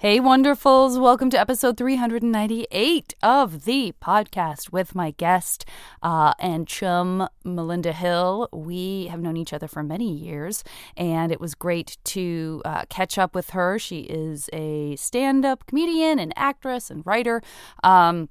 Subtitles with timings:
[0.00, 0.98] Hey, wonderfuls.
[0.98, 5.66] Welcome to episode 398 of the podcast with my guest
[6.02, 8.48] uh, and chum, Melinda Hill.
[8.50, 10.64] We have known each other for many years,
[10.96, 13.78] and it was great to uh, catch up with her.
[13.78, 17.42] She is a stand up comedian and actress and writer.
[17.84, 18.30] Um,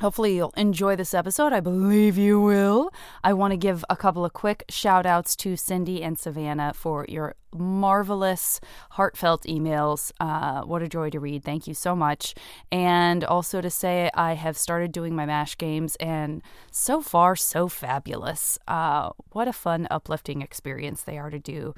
[0.00, 1.52] Hopefully, you'll enjoy this episode.
[1.52, 2.90] I believe you will.
[3.22, 7.04] I want to give a couple of quick shout outs to Cindy and Savannah for
[7.08, 8.58] your marvelous,
[8.92, 10.10] heartfelt emails.
[10.18, 11.44] Uh, what a joy to read.
[11.44, 12.34] Thank you so much.
[12.72, 17.68] And also to say, I have started doing my MASH games, and so far, so
[17.68, 18.58] fabulous.
[18.66, 21.74] Uh, what a fun, uplifting experience they are to do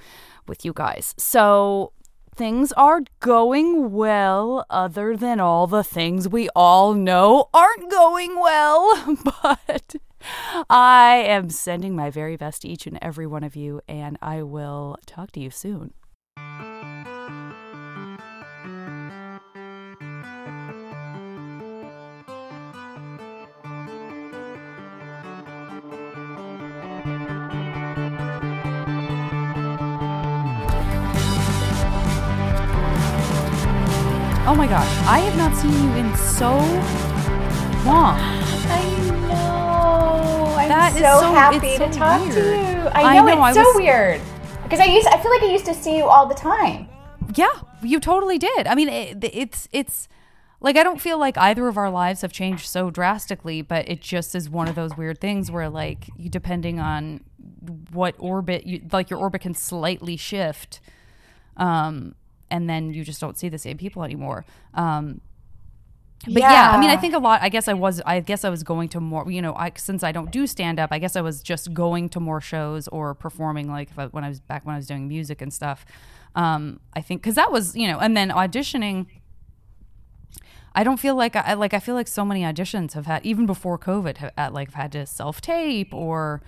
[0.46, 1.14] with you guys.
[1.19, 1.92] So,
[2.34, 9.16] things are going well, other than all the things we all know aren't going well.
[9.42, 9.96] But
[10.70, 14.42] I am sending my very best to each and every one of you, and I
[14.42, 15.92] will talk to you soon.
[34.75, 36.50] Gosh, I have not seen you in so
[37.86, 38.19] long.
[38.19, 38.83] I
[39.20, 40.55] know.
[40.58, 42.34] I'm That so, so- happy it's to talk weird.
[42.34, 42.89] to you.
[42.89, 44.20] I I know, know, it's I so was- weird
[44.64, 45.06] because I used.
[45.06, 46.89] I feel like I used to see you all the time.
[47.36, 48.66] Yeah, you totally did.
[48.66, 50.08] I mean, it, it's it's
[50.61, 54.00] like I don't feel like either of our lives have changed so drastically, but it
[54.00, 57.20] just is one of those weird things where like you depending on
[57.92, 60.81] what orbit you like your orbit can slightly shift
[61.56, 62.16] um
[62.55, 64.44] and then you just don't see the same people anymore.
[64.74, 65.20] Um
[66.27, 66.70] but yeah.
[66.70, 67.42] I mean, I think a lot.
[67.42, 68.00] I guess I was.
[68.06, 69.30] I guess I was going to more.
[69.30, 72.08] You know, I since I don't do stand up, I guess I was just going
[72.10, 73.69] to more shows or performing.
[73.70, 75.84] Like if I, when I was back when I was doing music and stuff.
[76.34, 79.06] Um, I think because that was you know, and then auditioning.
[80.75, 81.75] I don't feel like I like.
[81.75, 84.16] I feel like so many auditions have had even before COVID.
[84.19, 86.42] Have, like have had to self tape or,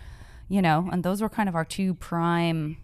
[0.48, 2.78] you know, and those were kind of our two prime,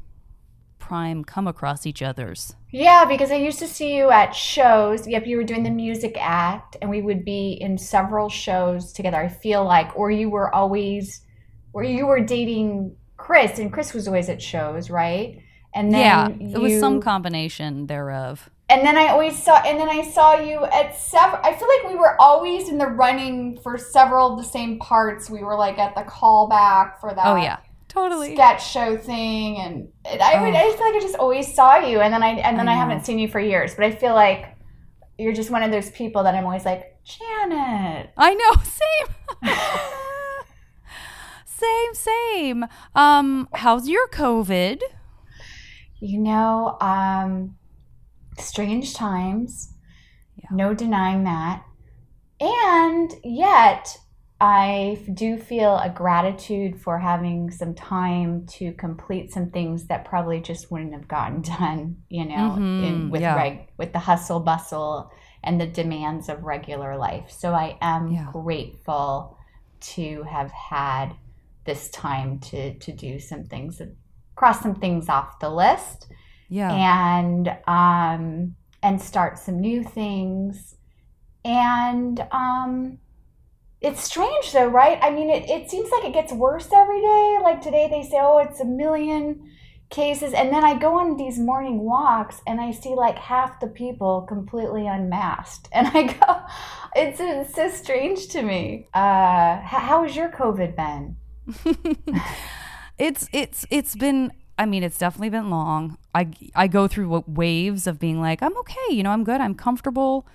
[0.82, 2.56] prime come across each other's.
[2.72, 5.06] Yeah, because I used to see you at shows.
[5.06, 9.16] Yep, you were doing the music act, and we would be in several shows together.
[9.16, 11.22] I feel like, or you were always,
[11.72, 15.38] or you were dating Chris, and Chris was always at shows, right?
[15.75, 18.50] And then yeah, it was some combination thereof.
[18.69, 21.41] And then I always saw, and then I saw you at several.
[21.44, 25.31] I feel like we were always in the running for several of the same parts.
[25.31, 27.26] We were like at the callback for that.
[27.26, 27.59] Oh yeah,
[27.92, 28.34] totally.
[28.34, 30.44] sketch show thing, and I Oh.
[30.44, 32.72] I just feel like I just always saw you, and then I and then I
[32.72, 33.75] I, haven't seen you for years.
[33.75, 34.56] But I feel like
[35.19, 38.10] you're just one of those people that I'm always like, Janet.
[38.16, 39.56] I know, same.
[41.47, 42.66] same, same.
[42.94, 44.80] Um, how's your COVID?
[46.00, 47.56] You know, um,
[48.38, 49.72] strange times.
[50.36, 50.48] Yeah.
[50.50, 51.64] No denying that.
[52.41, 53.97] And yet,
[54.44, 60.41] I do feel a gratitude for having some time to complete some things that probably
[60.41, 63.34] just wouldn't have gotten done, you know, Mhm, in, with yeah.
[63.34, 65.10] reg, with the hustle bustle
[65.44, 67.30] and the demands of regular life.
[67.30, 68.25] So I am Yeah.
[68.25, 69.38] grateful
[69.94, 71.14] to have had
[71.64, 73.80] this time to to do some things,
[74.34, 76.09] cross some things off the list
[76.48, 76.84] Yeah.
[77.09, 80.74] and um and start some new things
[81.44, 82.98] and um
[83.82, 84.98] it's strange though right?
[85.03, 87.38] I mean it, it seems like it gets worse every day.
[87.43, 89.50] Like today they say oh it's a million
[89.91, 90.32] cases.
[90.32, 94.22] And then i go on these morning walks and i see like half the people
[94.22, 95.69] completely unmasked.
[95.75, 96.41] And i go
[96.94, 98.88] it's, it's so strange to me.
[98.94, 101.16] Uh how has your covid been?
[102.98, 105.98] It's it's it's been I mean it's definitely been long.
[106.15, 109.54] I I go through waves of being like I'm okay, you know, I'm good, I'm
[109.54, 110.26] comfortable.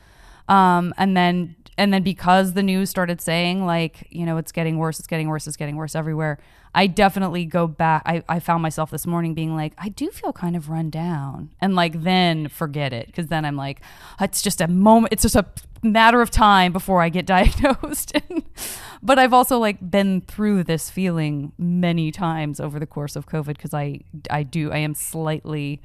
[0.47, 4.78] Um and then and then because the news started saying like, you know, it's getting
[4.80, 6.40] worse, it's getting worse, it's getting worse everywhere.
[6.74, 8.02] I definitely go back.
[8.06, 11.52] I, I found myself this morning being like, I do feel kind of run down.
[11.62, 13.13] And like, then forget it.
[13.13, 13.81] Cause then I'm like,
[14.19, 15.45] it's just a moment, it's just a
[15.83, 18.13] matter of time before I get diagnosed.
[19.04, 23.56] but I've also like been through this feeling many times over the course of COVID
[23.56, 24.01] because I,
[24.31, 25.81] I do, I am slightly,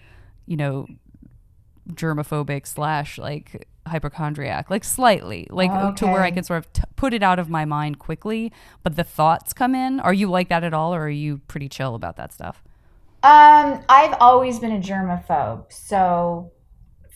[0.46, 0.86] you know,
[1.90, 7.12] germophobic slash like hypochondriac like slightly like to where i can sort of t- put
[7.12, 8.52] it out of my mind quickly
[8.82, 11.68] but the thoughts come in are you like that at all or are you pretty
[11.68, 12.62] chill about that stuff
[13.22, 15.72] Um, I've always been a germaphobe.
[15.72, 16.52] So,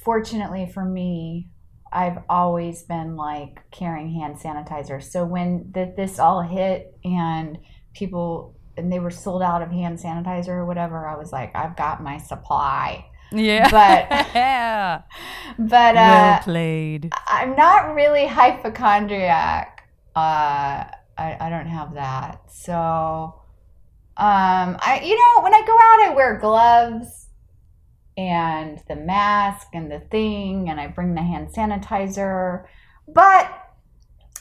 [0.04, 1.48] fortunately for me,
[1.92, 5.02] I've always been like carrying hand sanitizer.
[5.02, 7.58] So when th- this all hit and
[7.94, 11.76] people and they were sold out of hand sanitizer or whatever, I was like, I've
[11.76, 13.06] got my supply.
[13.32, 13.68] Yeah.
[13.70, 15.02] But yeah.
[15.58, 17.12] but uh, well played.
[17.26, 19.88] I'm not really hypochondriac.
[20.14, 20.84] Uh,
[21.18, 22.52] I, I don't have that.
[22.52, 22.72] So,
[24.16, 27.28] um, I you know when I go out, I wear gloves
[28.16, 32.66] and the mask and the thing, and I bring the hand sanitizer.
[33.08, 33.50] But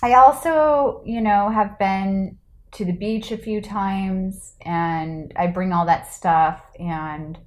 [0.02, 2.38] I also, you know, have been
[2.74, 7.38] to the beach a few times, and I bring all that stuff and.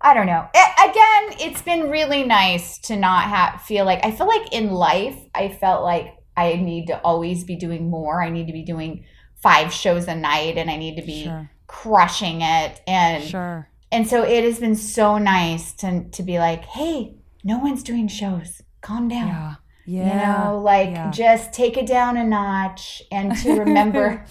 [0.00, 0.46] I don't know.
[0.54, 4.70] A- again, it's been really nice to not have feel like I feel like in
[4.70, 8.22] life I felt like I need to always be doing more.
[8.22, 9.04] I need to be doing
[9.42, 11.50] five shows a night and I need to be Sure.
[11.66, 13.68] crushing it and Sure.
[13.92, 17.14] and so it has been so nice to to be like, "Hey,
[17.44, 18.62] no one's doing shows.
[18.80, 19.54] Calm down." Yeah.
[19.88, 20.02] Yeah.
[20.04, 21.10] You know, like yeah.
[21.12, 24.24] just take it down a notch and to remember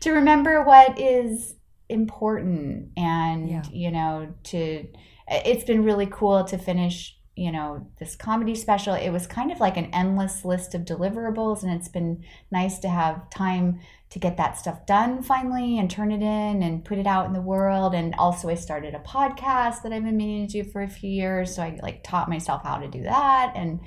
[0.00, 1.54] to remember what is
[1.88, 3.62] important and Yeah.
[3.70, 4.86] you know to
[5.28, 8.94] it's been really cool to finish you know this comedy special.
[8.94, 12.88] It was kind of like an endless list of deliverables and it's been nice to
[12.88, 17.06] have time to get that stuff done finally and turn it in and put it
[17.06, 17.94] out in the world.
[17.94, 21.10] And also i started a podcast that i've been meaning to do for a few
[21.10, 23.52] years so i like taught myself how to do that.
[23.54, 23.80] And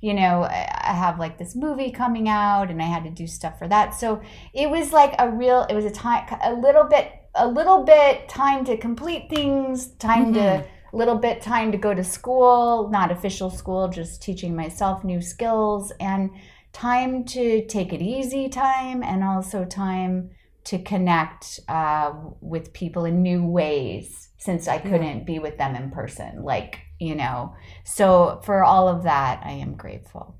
[0.00, 3.26] you know i I have like this movie coming out and i had to do
[3.26, 3.94] stuff for that.
[3.94, 4.20] So
[4.54, 8.28] it was like a real it was a time a little bit a little bit
[8.28, 13.10] time to complete things time to a little bit time to go to school not
[13.10, 16.30] official school just teaching myself new skills and
[16.72, 20.30] time to take it easy time and also time
[20.64, 25.90] to connect uh, with people in new ways since i couldn't be with them in
[25.90, 27.56] person like you know.
[27.82, 30.36] So for all of that i am grateful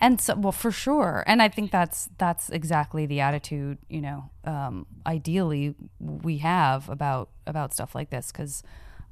[0.00, 1.24] and so well for sure.
[1.26, 7.30] And i think that's that's exactly the attitude you know um ideally we have about
[7.46, 8.62] about stuff like this because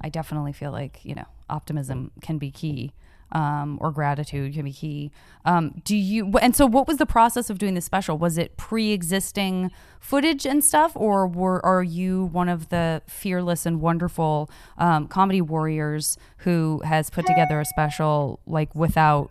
[0.01, 2.93] i definitely feel like you know optimism can be key
[3.33, 5.11] um or gratitude can be key.
[5.45, 8.17] Um do you and so what was the process of doing the special?
[8.19, 13.81] Was it pre-existing footage and stuff or were are you one of the fearless and
[13.81, 14.49] wonderful
[14.79, 19.31] um, comedy warriors who has put together a special like without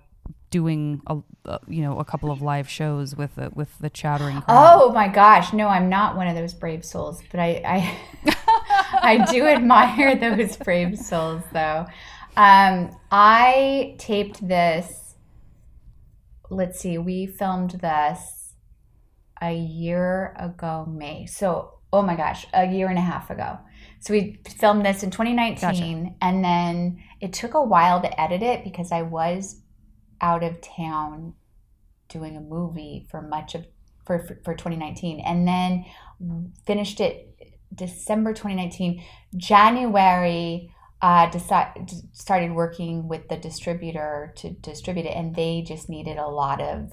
[0.50, 1.18] doing a,
[1.68, 4.46] you know a couple of live shows with the, with the chattering crowd.
[4.48, 8.36] Oh my gosh, no, I'm not one of those brave souls, but I I,
[9.02, 11.86] I do admire those brave souls though.
[12.38, 15.16] Um, I taped this.
[16.50, 18.54] Let's see, we filmed this
[19.42, 21.26] a year ago, May.
[21.26, 23.58] So, oh my gosh, a year and a half ago.
[24.00, 28.64] So we filmed this in 2019, and then it took a while to edit it
[28.64, 29.62] because I was
[30.22, 31.34] out of town
[32.10, 33.66] doing a movie for much of
[34.06, 35.86] for for, for 2019 and then
[36.66, 37.36] finished it
[37.74, 39.04] December 2019
[39.36, 40.72] January
[41.02, 46.28] uh decide, started working with the distributor to distribute it and they just needed a
[46.28, 46.92] lot of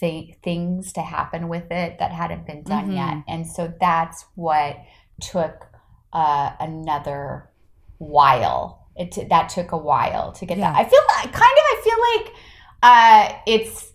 [0.00, 2.94] th- things to happen with it that hadn't been done Mhm.
[2.96, 4.76] yet and so that's what
[5.20, 5.66] took
[6.12, 7.50] uh another
[7.98, 10.72] while it t- that took a while to get Yeah.
[10.72, 12.34] that I feel like kind of I feel like
[12.84, 13.92] uh, it's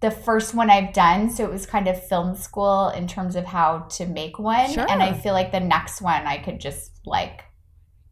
[0.00, 3.44] the first one I've done, so it was kind of film school in terms of
[3.44, 4.72] how to make one.
[4.72, 4.90] Sure.
[4.90, 7.42] And I feel like the next one I could just like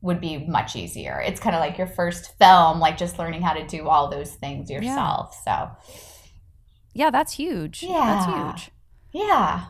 [0.02, 1.20] would be much easier.
[1.20, 4.32] It's kind of like your first film, like just learning how to do all those
[4.34, 5.34] things yourself.
[5.44, 5.70] So
[6.94, 7.90] yeah that's huge Yeah.
[8.04, 8.26] that's
[8.66, 8.74] huge
[9.12, 9.66] yeah,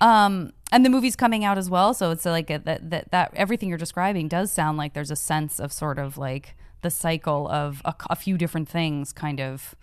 [0.00, 3.32] um and the movie's coming out as well so it's like a, that, that that
[3.34, 7.48] everything you're describing does sound like there's a sense of sort of like the cycle
[7.48, 9.74] of a, a few different things kind of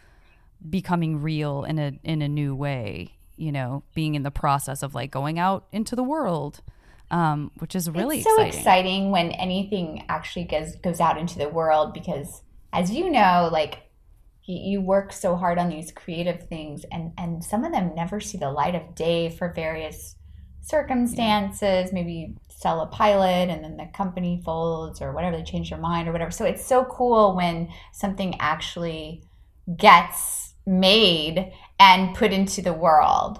[0.69, 4.95] becoming real in a in a new way you know being in the process of
[4.95, 6.61] like going out into the world
[7.11, 8.59] um which is really it's so exciting.
[8.59, 12.41] exciting when anything actually goes goes out into the world because,
[12.73, 13.83] as you know, like
[14.43, 18.19] you, you work so hard on these creative things, and and some of them never
[18.19, 20.15] see the light of day for various
[20.61, 21.93] circumstances.
[21.93, 25.37] Maybe you sell a pilot, and then the company folds, or whatever.
[25.37, 26.31] They change their mind, or whatever.
[26.31, 29.23] So it's so cool when something actually
[29.77, 33.39] gets made and put into the world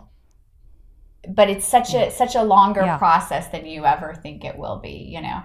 [1.27, 2.97] but it's such a such a longer Yeah.
[2.97, 5.41] process than you ever think it will be you know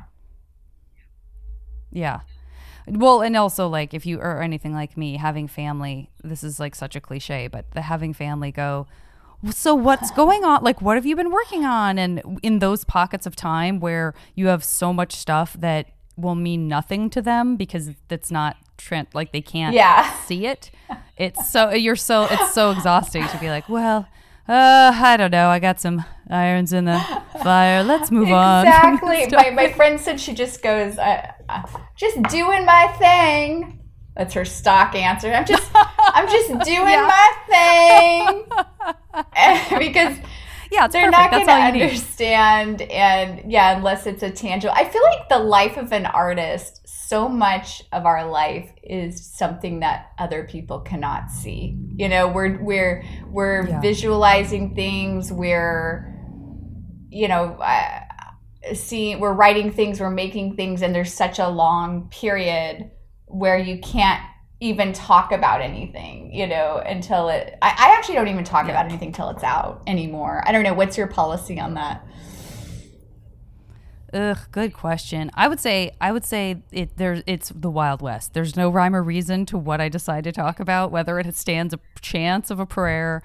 [1.91, 2.21] Yeah.
[2.87, 6.75] Well, and also like if you or anything like me, having family, this is like
[6.75, 8.87] such a cliche, but the having family go,
[9.50, 10.62] so what's going on?
[10.62, 11.99] Like, what have you been working on?
[11.99, 16.68] And in those pockets of time where you have so much stuff that will mean
[16.68, 20.12] nothing to them because that's not trent like they can't Yeah.
[20.25, 20.70] see it.
[21.16, 24.06] It's so you're so it's so exhausting to be like, well,
[24.49, 25.49] uh, I don't know.
[25.49, 26.99] I got some irons in the
[27.42, 27.82] fire.
[27.84, 28.66] Let's move on.
[28.66, 29.28] Exactly.
[29.32, 31.62] my, my friend said she just goes, uh, uh,
[31.96, 33.78] just doing my thing.
[34.16, 35.33] That's her stock answer.
[35.33, 37.09] I'm just, I'm just doing yeah.
[37.09, 39.78] my thing.
[39.78, 40.19] because
[40.71, 41.12] yeah, they're perfect.
[41.12, 42.78] not going to understand.
[42.78, 42.90] Need.
[42.90, 44.75] And yeah, unless it's a tangible.
[44.75, 49.81] I feel like the life of an artist, so much of our life is something
[49.81, 51.78] that other people cannot see.
[51.95, 53.81] You know, we're we're we're yeah.
[53.81, 55.33] visualizing things.
[55.33, 56.14] We're,
[57.09, 57.54] you know.
[57.54, 58.00] Uh,
[58.75, 62.88] seeing we're writing things we're making things and there's such a long period
[63.32, 64.22] where you can't
[64.60, 67.58] even talk about anything, you know, until it.
[67.60, 68.72] I, I actually don't even talk yeah.
[68.72, 70.42] about anything till it's out anymore.
[70.46, 70.74] I don't know.
[70.74, 72.06] What's your policy on that?
[74.12, 75.30] Ugh, good question.
[75.34, 78.34] I would say I would say it there's it's the Wild West.
[78.34, 81.72] There's no rhyme or reason to what I decide to talk about, whether it stands
[81.72, 83.22] a chance of a prayer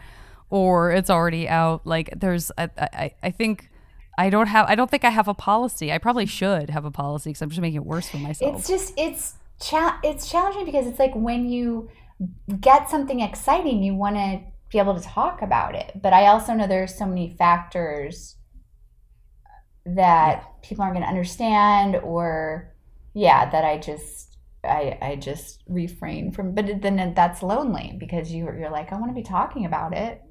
[0.49, 1.85] or it's already out.
[1.85, 3.69] Like there's I I, I think
[4.17, 5.91] I don't have I don't think I have a policy.
[5.91, 8.55] I probably should have a policy because I'm just making it worse for myself.
[8.55, 11.89] It's just it's cha- it's challenging because it's like when you
[12.59, 15.91] get something exciting, you want to be able to talk about it.
[16.01, 18.35] But I also know there's so many factors
[19.85, 20.43] that yeah.
[20.61, 22.75] people aren't going to understand, or
[23.13, 26.53] yeah, that I just I I just refrain from.
[26.53, 30.21] But then that's lonely because you you're like I want to be talking about it.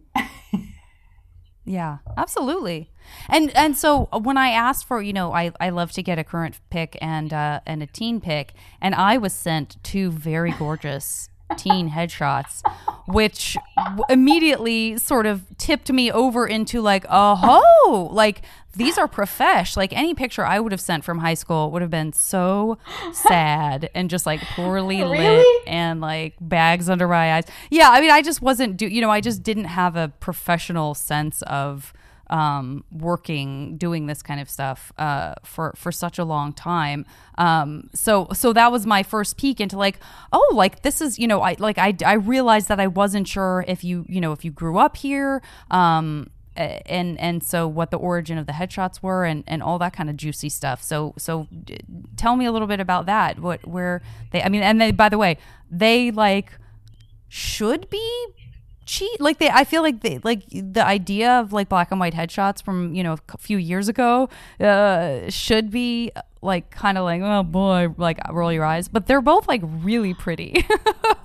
[1.67, 2.91] Yeah, absolutely.
[3.29, 6.17] And and so uh, when I asked for, you know, I, I love to get
[6.19, 10.53] a current pick and uh, and a teen pick, and I was sent two very
[10.53, 12.63] gorgeous teen headshots,
[13.07, 13.57] which
[14.09, 18.43] immediately sort of tipped me over into like, oh, like
[18.75, 19.77] these are profesh.
[19.77, 22.79] Like any picture I would have sent from high school would have been so
[23.13, 25.19] sad and just like poorly really?
[25.19, 27.45] lit and like bags under my eyes.
[27.71, 30.95] Yeah, I mean, I just wasn't do you know, I just didn't have a professional
[30.95, 31.93] sense of
[32.29, 37.07] um, working doing this kind of stuff uh, for for such a long time.
[37.39, 39.99] Um, so so that was my first peek into like
[40.33, 43.65] oh like this is you know I like I I realized that I wasn't sure
[43.69, 45.43] if you you know if you grew up here.
[45.71, 49.93] Um, and and so what the origin of the headshots were and and all that
[49.93, 51.47] kind of juicy stuff so so
[52.17, 55.09] tell me a little bit about that what where they i mean and they by
[55.11, 55.37] the way
[55.71, 56.53] they like
[57.29, 58.27] should be
[58.87, 59.21] cheat.
[59.21, 62.63] Like they i feel like they like the idea of like black and white headshots
[62.63, 64.29] from you know a few years ago
[64.61, 66.13] uh should be
[66.43, 68.89] like kind of like oh boy like roll your eyes.
[68.89, 70.65] But they're both like really pretty.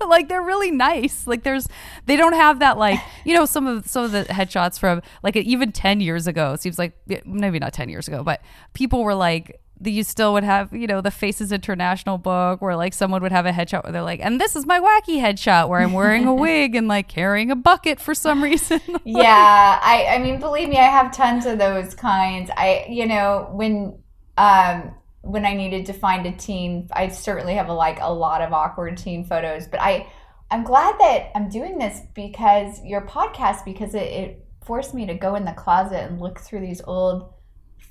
[0.08, 1.26] Like they're really nice.
[1.26, 1.68] Like there's
[2.06, 5.36] they don't have that like you know some of some of the headshots from like
[5.36, 6.92] even 10 years ago seems like
[7.24, 8.42] maybe not 10 years ago but
[8.74, 12.94] people were like you still would have, you know, the Faces International book where like
[12.94, 15.80] someone would have a headshot where they're like, and this is my wacky headshot where
[15.80, 18.80] I'm wearing a wig and like carrying a bucket for some reason.
[18.88, 19.80] like, yeah.
[19.82, 22.50] I, I mean, believe me, I have tons of those kinds.
[22.56, 23.98] I, you know, when,
[24.38, 28.42] um, when I needed to find a teen, I certainly have a, like a lot
[28.42, 30.06] of awkward teen photos, but I,
[30.50, 35.14] I'm glad that I'm doing this because your podcast, because it, it forced me to
[35.14, 37.32] go in the closet and look through these old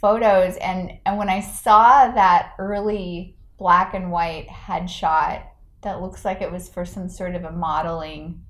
[0.01, 5.43] photos and and when I saw that early black and white headshot
[5.81, 8.43] that looks like it was for some sort of a modeling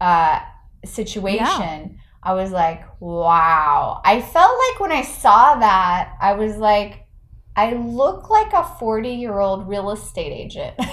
[0.00, 0.40] uh,
[0.84, 1.88] situation, yeah.
[2.22, 4.00] I was like, wow.
[4.04, 7.06] I felt like when I saw that, I was like,
[7.54, 10.74] I look like a 40 year old real estate agent.
[10.78, 10.88] and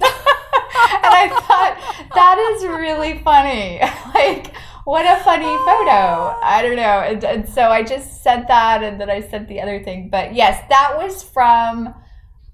[0.00, 3.80] I thought, that is really funny.
[4.14, 4.54] like,
[4.86, 6.38] what a funny photo.
[6.44, 7.00] I don't know.
[7.00, 10.10] And, and, so I just sent that and then I sent the other thing.
[10.10, 11.92] But yes, that was from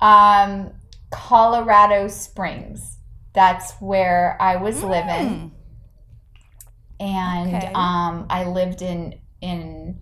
[0.00, 0.72] um,
[1.10, 2.96] Colorado Springs.
[3.34, 4.88] That's where I was mm.
[4.88, 5.52] living.
[6.98, 7.70] And okay.
[7.74, 10.00] um, I lived in in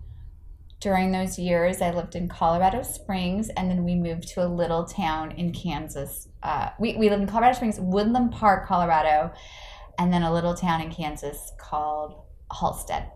[0.79, 4.85] during those years I lived in Colorado Springs and then we moved to a little
[4.85, 6.29] town in Kansas.
[6.41, 9.31] Uh, we, we lived in Colorado Springs, Woodland Park, Colorado
[9.97, 12.21] and then a little town in Kansas called
[12.59, 13.11] Halstead.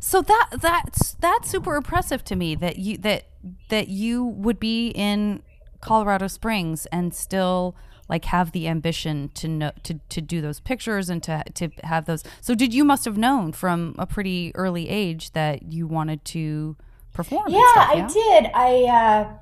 [0.00, 3.24] So that that's that's super impressive to me that you that
[3.68, 5.42] that you would be in
[5.80, 7.76] Colorado Springs and still
[8.08, 12.06] like have the ambition to know to, to do those pictures and to to have
[12.06, 12.24] those.
[12.40, 16.76] So did you must have known from a pretty early age that you wanted to
[17.12, 17.44] perform?
[17.48, 18.04] Yeah, stuff, yeah?
[18.04, 18.50] I did.
[18.54, 19.32] I uh,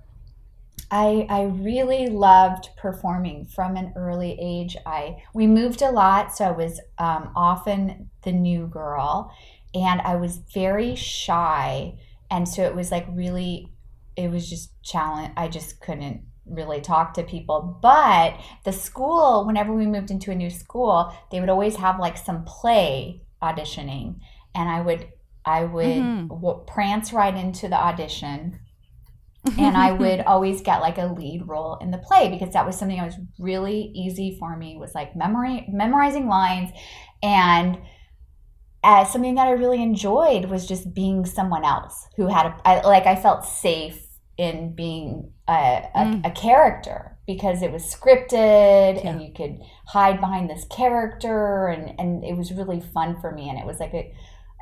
[0.90, 4.76] I, I really loved performing from an early age.
[4.84, 9.32] I we moved a lot, so I was um, often the new girl,
[9.74, 11.94] and I was very shy,
[12.30, 13.72] and so it was like really,
[14.16, 15.32] it was just challenge.
[15.36, 17.78] I just couldn't really talk to people.
[17.80, 22.16] But the school, whenever we moved into a new school, they would always have like
[22.16, 24.16] some play auditioning,
[24.56, 25.08] and I would
[25.44, 26.28] I would Mhm.
[26.28, 28.58] w- prance right into the audition.
[29.58, 32.78] And I would always get like a lead role in the play because that was
[32.78, 36.70] something that was really easy for me was like memory memorizing lines.
[37.22, 37.78] And
[38.82, 42.80] as something that I really enjoyed was just being someone else who had a I,
[42.82, 44.06] like I felt safe
[44.38, 46.26] in being a, a, Mm.
[46.26, 52.24] a character because it was scripted and you could hide behind this character and and
[52.24, 53.48] it was really fun for me.
[53.50, 54.12] And it was like a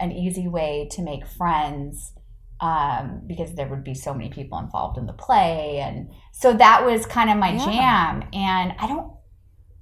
[0.01, 2.13] an easy way to make friends
[2.61, 6.85] um, because there would be so many people involved in the play and so that
[6.85, 7.57] was kind of my Yeah.
[7.57, 9.13] jam and i don't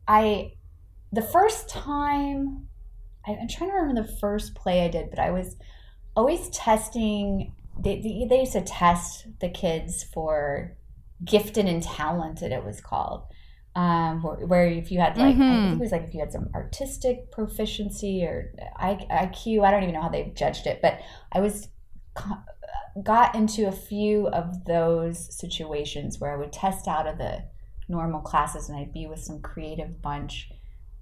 [0.09, 0.53] i
[1.13, 2.69] the first time
[3.27, 5.57] I, i'm trying to remember the first play i did but i was
[6.17, 10.77] always testing they, they, they used to test the kids for
[11.25, 13.25] gifted and talented it was called
[13.77, 15.61] um, where, where if you had like I Mhm.
[15.69, 19.95] think it was like if you had some artistic proficiency or IQ I don't even
[19.95, 21.01] know how they judged it but
[21.33, 21.69] I was
[22.15, 22.43] co-
[23.03, 27.45] got into a few of those situations where I would test out of the
[27.89, 30.51] normal classes and I'd be with some creative bunch.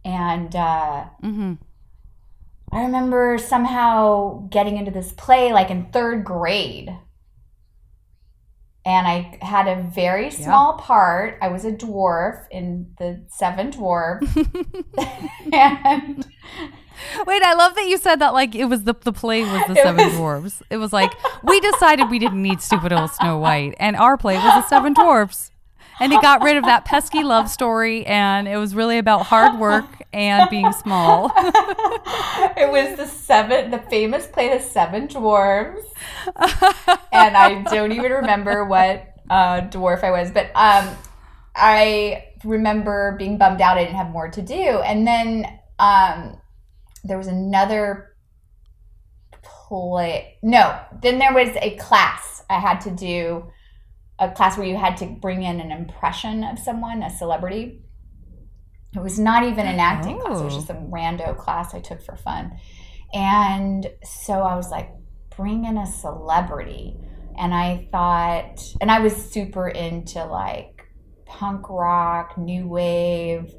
[0.04, 1.54] And uh, hmm
[2.72, 6.88] I remember somehow getting into this play like in third grade.
[8.86, 11.38] And I had a very small part.
[11.40, 14.26] I was a dwarf in the Seven Dwarfs.
[15.52, 16.26] and
[17.26, 19.72] Wait, I love that you said that like it was the the play was the
[19.72, 20.62] It Seven was- Dwarfs.
[20.70, 24.34] It was like we decided we didn't need stupid old Snow White, and our play
[24.36, 25.50] was the Seven Dwarfs.
[26.00, 29.60] And it got rid of that pesky love story, and it was really about hard
[29.60, 31.26] work and being small.
[31.36, 35.86] it was the seven, the famous play, The Seven Dwarfs.
[37.12, 40.96] and I don't even remember what uh, dwarf I was, but um,
[41.54, 44.54] I remember being bummed out I didn't have more to do.
[44.54, 45.46] And then
[45.78, 46.40] um,
[47.04, 48.16] there was another
[49.42, 50.38] play.
[50.42, 53.50] No, then there was a class I had to do.
[54.18, 57.82] A class where you had to bring in an impression of someone, a celebrity.
[58.94, 60.38] It was not even an acting class.
[60.40, 60.56] It was Oh.
[60.58, 62.52] just a rando class I took for fun.
[63.12, 64.90] And so I was like,
[65.36, 66.96] bring in a celebrity.
[67.36, 70.86] And I thought, and I was super into like
[71.26, 73.52] punk rock, new wave,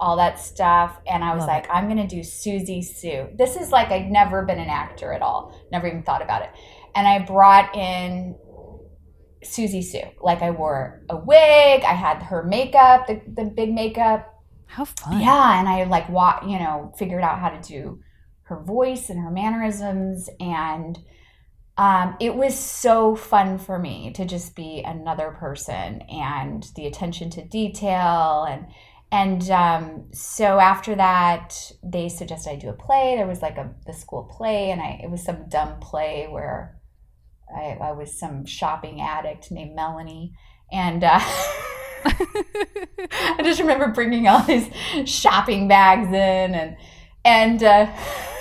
[0.00, 0.98] all that stuff.
[1.06, 3.28] And I was Love like, I'm going to do Siouxsie Sioux.
[3.36, 6.50] This is like, I'd never been an actor at all, never even thought about it.
[6.94, 8.36] And I brought in
[9.44, 10.08] Siouxsie Sioux.
[10.20, 14.26] Like I wore a wig, I had her makeup, the, the big makeup,
[14.66, 15.20] How fun!
[15.20, 18.00] yeah, and I like wa you know, figured out how to do
[18.44, 20.98] her voice and her mannerisms and
[21.80, 27.30] um, it was so fun for me to just be another person and the attention
[27.30, 28.66] to detail and
[29.12, 33.16] and um, so after that they suggested I do a play.
[33.16, 36.80] There was like a the school play and I it was some dumb play where
[37.54, 40.34] I, I was some shopping addict named Melanie
[40.70, 41.18] and uh,
[42.04, 44.70] I just remember bringing all these
[45.04, 46.14] shopping bags in
[46.54, 46.76] and
[47.24, 47.86] and uh,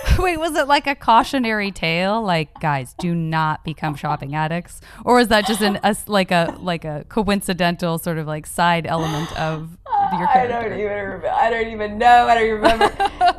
[0.18, 2.22] Wait, was it like a cautionary tale?
[2.22, 6.56] Like, guys, do not become shopping addicts, or is that just an a, like a
[6.60, 9.78] like a coincidental sort of like side element of
[10.14, 10.70] your I character?
[10.70, 11.30] don't even remember.
[11.30, 12.28] I don't even know.
[12.28, 12.86] I don't even remember.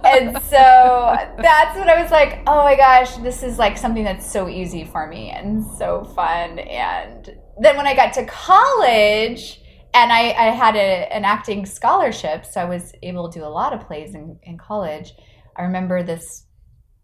[0.04, 2.40] and so that's what I was like.
[2.46, 6.58] Oh my gosh, this is like something that's so easy for me and so fun.
[6.58, 9.60] And then when I got to college,
[9.92, 13.48] and I, I had a, an acting scholarship, so I was able to do a
[13.48, 15.14] lot of plays in, in college.
[15.60, 16.46] I remember this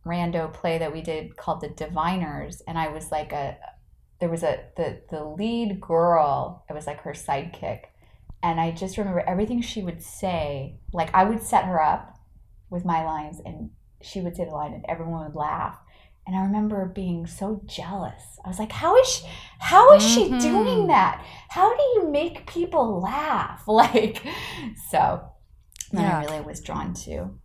[0.07, 3.59] rando play that we did called The Diviners, and I was like a
[4.19, 6.65] there was a the the lead girl.
[6.71, 7.81] It was like her sidekick,
[8.43, 10.79] and I just remember everything she would say.
[10.93, 12.19] Like I would set her up
[12.71, 15.79] with my lines, and she would say the line, and everyone would laugh.
[16.27, 18.39] And I remember being so jealous.
[18.43, 19.27] I was like, "How is she?
[19.59, 20.41] How is she Mhm.
[20.41, 21.23] doing that?
[21.51, 24.23] How do you make people laugh?" Like,
[24.91, 25.29] so
[25.93, 26.19] Yeah.
[26.19, 27.39] I really was drawn to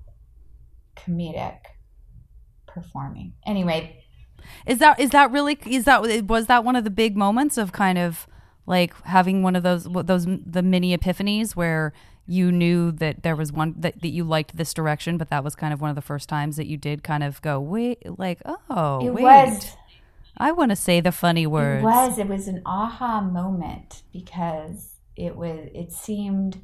[0.95, 1.57] comedic
[2.67, 3.33] performing.
[3.45, 4.03] Anyway,
[4.65, 7.71] Is that is that really is that was that one of the big moments of
[7.71, 8.27] kind of
[8.65, 11.93] like having one of those those the mini epiphanies where
[12.27, 15.55] you knew that there was one that, that you liked this direction, but that was
[15.55, 18.41] kind of one of the first times that you did kind of go wait like
[18.69, 19.75] oh it wait was
[20.37, 21.83] I want to say the funny words.
[21.83, 22.17] It was.
[22.17, 25.69] It was an aha moment because it was.
[25.73, 26.61] It seemed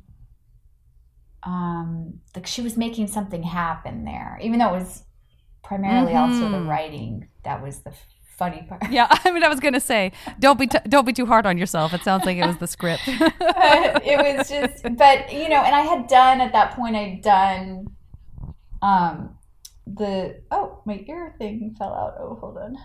[1.44, 5.04] um, like she was making something happen there, even though it was
[5.64, 6.68] primarily also the Mhm.
[6.68, 7.94] writing that was the
[8.38, 8.90] funny part.
[8.90, 11.58] Yeah, I mean, I was gonna say, don't be t- don't be too hard on
[11.58, 11.94] yourself.
[11.94, 13.04] It sounds like it was the script.
[13.08, 16.96] it was just, but you know, and I had done at that point.
[16.96, 17.88] I'd done,
[18.82, 19.36] um,
[19.86, 22.16] the oh, my ear thing fell out.
[22.20, 22.76] Oh, hold on.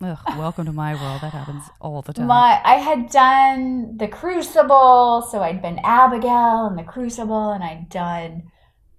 [0.00, 1.22] Ugh, welcome to my world.
[1.22, 2.28] That happens all the time.
[2.28, 7.88] My I had done the Crucible, so I'd been Abigail in the Crucible, and I'd
[7.88, 8.44] done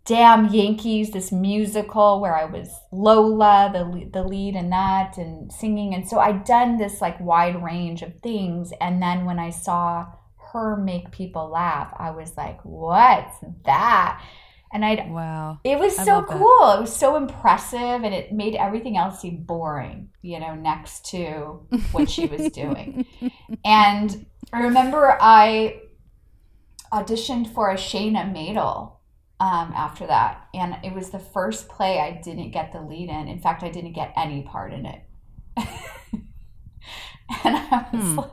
[0.03, 5.93] Damn Yankees, this musical where I was Lola, the the lead in that, and singing,
[5.93, 10.07] and so I'd done this like wide range of things, and then when I saw
[10.51, 14.21] her make people laugh, I was like, "What's that?"
[14.73, 16.51] And I'd wow, it was I so love that.
[16.57, 16.71] cool.
[16.73, 21.67] It was so impressive, and it made everything else seem boring, you know, next to
[21.91, 23.03] what she was doing.
[23.65, 25.81] And I remember I
[26.91, 29.01] auditioned for a Shayna Maidel
[29.39, 33.27] um, after that, and it was the first play I didn't get the lead in.
[33.27, 35.01] In fact, I didn't get any part in it.
[37.43, 38.17] and I was Hmm.
[38.17, 38.31] like,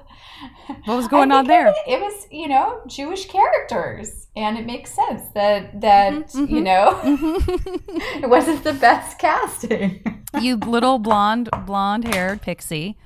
[0.85, 1.69] What was going on there?
[1.69, 6.61] It, it was, you know, Jewish characters, and it makes sense that that Mhm, you
[6.61, 6.65] mhm.
[6.65, 7.01] know
[8.23, 10.23] it wasn't the best casting.
[10.41, 12.97] you little blonde blonde haired pixie.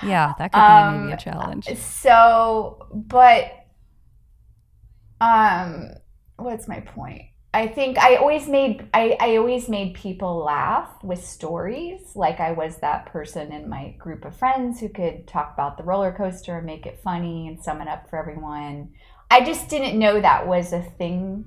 [0.00, 1.68] Yeah, that could be maybe a Um, challenge.
[1.74, 3.52] So, but
[5.20, 5.90] um,
[6.36, 7.22] what's my point?
[7.54, 12.00] I think I always made I, I always made people laugh with stories.
[12.14, 15.84] Like I was that person in my group of friends who could talk about the
[15.84, 18.88] roller coaster and make it funny and sum it up for everyone.
[19.30, 21.44] I just didn't know that was a thing.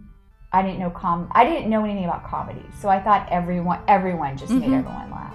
[0.54, 2.66] I didn't know com I didn't know anything about comedy.
[2.80, 4.80] So I thought everyone everyone just made Mhm.
[4.80, 5.34] everyone laugh.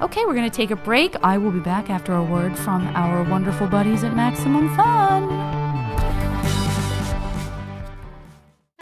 [0.00, 1.14] Okay, we're going to take a break.
[1.22, 5.61] I will be back after a word from our wonderful buddies at Maximum Fun.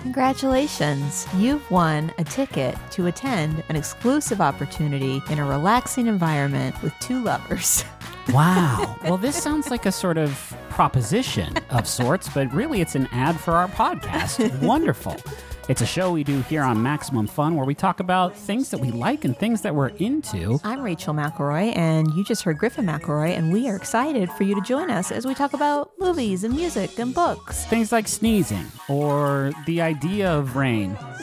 [0.02, 1.26] Congratulations!
[1.36, 7.22] You've won a ticket to attend an exclusive opportunity in a relaxing environment with two
[7.22, 7.84] lovers.
[8.28, 8.96] Wow.
[9.02, 13.40] Well, this sounds like a sort of proposition of sorts, but really it's an ad
[13.40, 14.56] for our podcast.
[14.62, 15.16] Wonderful.
[15.70, 18.80] It's a show we do here on Maximum Fun where we talk about things that
[18.80, 20.58] we like and things that we're into.
[20.64, 24.56] I'm Rachel McElroy, and you just heard Griffin McElroy, and we are excited for you
[24.56, 27.66] to join us as we talk about movies and music and books.
[27.66, 30.96] Things like sneezing or the idea of rain.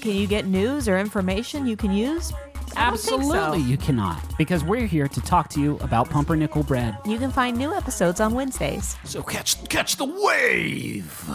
[0.00, 2.32] Can you get news or information you can use?
[2.76, 3.20] I so.
[3.20, 6.98] Absolutely, you cannot, because we're here to talk to you about pumpernickel bread.
[7.06, 8.96] You can find new episodes on Wednesdays.
[9.04, 11.30] So catch catch the wave.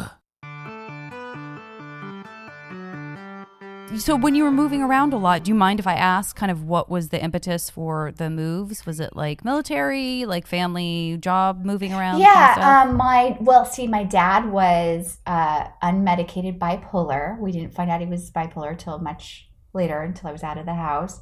[3.98, 6.52] So, when you were moving around a lot, do you mind if I ask kind
[6.52, 8.86] of what was the impetus for the moves?
[8.86, 12.22] Was it like military, like family, job, moving around?
[12.22, 17.40] kind of Yeah, um, my well, see, my dad was uh, unmedicated bipolar.
[17.40, 20.66] We didn't find out he was bipolar till much later, until I was out of
[20.66, 21.20] the house.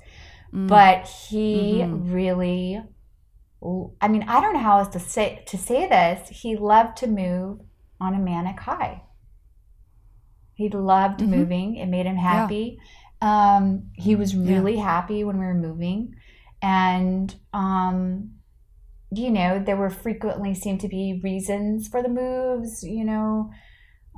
[0.54, 0.68] Mm.
[0.68, 2.14] But he Mhm.
[2.14, 2.82] really,
[4.02, 6.30] I mean, I don't know how else to say to say this.
[6.30, 7.62] He loved to move
[8.00, 9.04] on a manic high.
[10.58, 11.30] He loved Mhm.
[11.30, 11.76] moving.
[11.76, 12.80] It made him happy.
[13.22, 16.16] Um, he was really happy when we were moving,
[16.62, 18.32] and um,
[19.12, 23.50] you know, there were frequently seemed to be reasons for the moves, you know,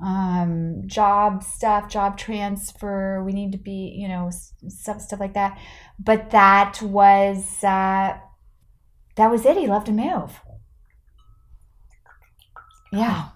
[0.03, 4.31] um, job stuff, job transfer, we need to be, you know,
[4.67, 5.59] stuff, stuff like that.
[5.99, 8.17] But that was, uh,
[9.15, 9.57] that was it.
[9.57, 10.41] He loved to move.
[12.91, 13.29] Yeah.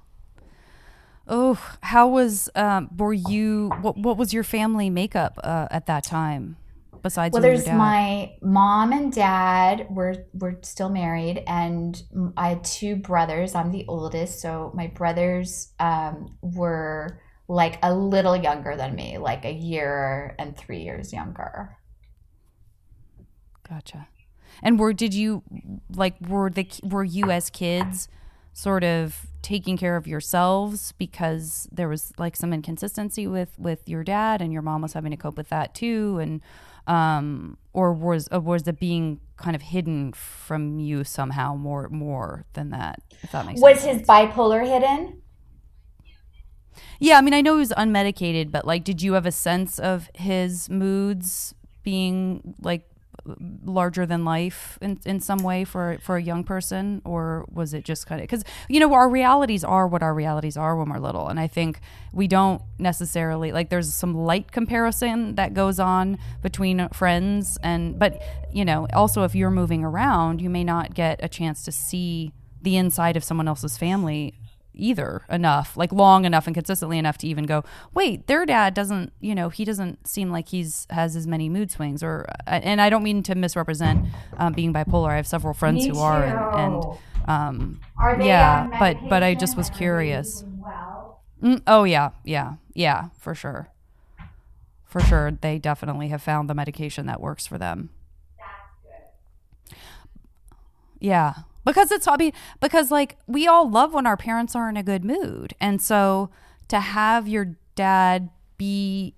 [1.28, 6.04] Oh, how was um were you what what was your family makeup uh, at that
[6.04, 6.58] time
[7.04, 12.02] besides Well, there's my mom and dad were were still married, and
[12.36, 13.54] I had two brothers.
[13.54, 19.46] I'm the oldest, so my brothers um, were like a little younger than me, like
[19.46, 21.78] a year and three years younger.
[23.70, 24.08] Gotcha.
[24.62, 25.44] And were did you
[25.94, 28.08] like were the were you as kids
[28.54, 34.04] sort of taking care of yourselves because there was like some inconsistency with with your
[34.04, 36.42] dad and your mom was having to cope with that too and
[36.88, 42.46] um or was or was it being kind of hidden from you somehow more more
[42.54, 43.76] than that if that makes sense.
[43.76, 45.22] Was sense his bipolar hidden?
[47.00, 49.78] Yeah, I mean, I know he was unmedicated, but like, did you have a sense
[49.78, 51.54] of his moods
[51.84, 52.88] being like
[53.26, 57.86] larger than life in, in some way for for a young person, or was it
[57.86, 61.00] just kind of because you know our realities are what our realities are when we're
[61.00, 61.80] little, and I think
[62.12, 63.70] we don't necessarily like.
[63.70, 69.36] There's some light comparison that goes on between friends, and but you know, also if
[69.36, 73.48] you're moving around, you may not get a chance to see the inside of someone
[73.48, 74.34] else's family
[74.74, 79.14] either enough, like long enough and consistently enough to even go, wait, their dad doesn't,
[79.20, 82.04] you know, he doesn't seem like he's has as many mood swings.
[82.04, 84.06] Or, and I don't mean to misrepresent
[84.38, 85.10] um, being bipolar.
[85.10, 86.86] I have several friends Me who are, and, and
[87.28, 90.44] um, Are they yeah, but but I just was and are they curious.
[90.44, 93.68] Well, Mm, oh yeah, yeah, yeah, for sure,
[94.86, 95.32] for sure.
[95.32, 97.90] They definitely have found the medication that works for them.
[101.00, 101.34] Yeah,
[101.66, 105.04] because it's mean because like we all love when our parents are in a good
[105.04, 106.30] mood, and so
[106.68, 109.16] to have your dad be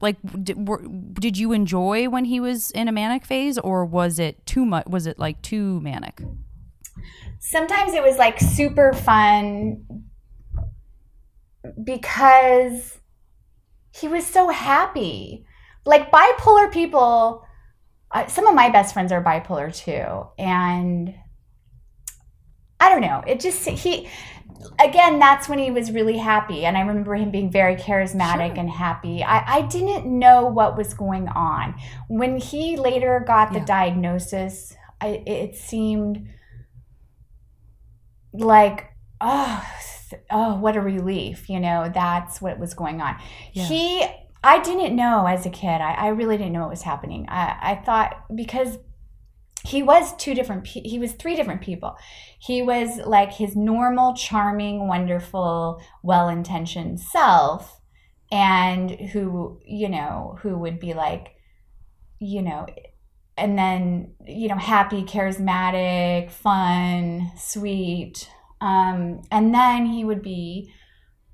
[0.00, 0.82] like did, were,
[1.12, 4.86] did you enjoy when he was in a manic phase or was it too much
[4.86, 6.20] was it like too manic?
[7.38, 10.04] Sometimes it was like super fun
[11.82, 12.98] because
[13.92, 15.44] he was so happy.
[15.84, 17.44] Like bipolar people,
[18.10, 21.14] uh, some of my best friends are bipolar too, and
[22.80, 23.22] I don't know.
[23.26, 24.08] It just he
[24.78, 26.64] again that's when he was really happy.
[26.64, 29.22] And i remember him being very charismatic and happy.
[29.22, 31.74] I, I didn't know what was going on.
[32.08, 33.64] When he later got the Yeah.
[33.66, 36.28] diagnosis I, it seemed
[38.32, 38.88] like
[39.20, 39.64] oh
[40.30, 43.16] oh what a relief you know that's what was going on.
[43.52, 43.64] Yeah.
[43.64, 44.04] he
[44.42, 45.80] i didn't know as a kid.
[45.80, 47.26] I, I really didn't know what was happening.
[47.28, 48.78] I, I thought because
[49.64, 51.96] he was two different pe- he was three different people.
[52.38, 57.80] He was like his normal charming wonderful well-intentioned self
[58.32, 61.34] and who you know who would be like
[62.20, 62.64] you know
[63.36, 70.72] and then you know happy charismatic fun sweet um, and then he would be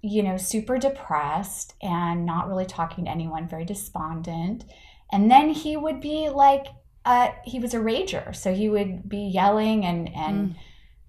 [0.02, 4.64] you know super depressed and not really talking to anyone very despondent.
[5.12, 6.66] And then he would be like
[7.06, 10.56] uh, he was a rager so he would be yelling and and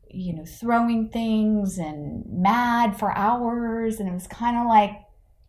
[0.10, 4.92] you know throwing things and mad for hours and it was kind of like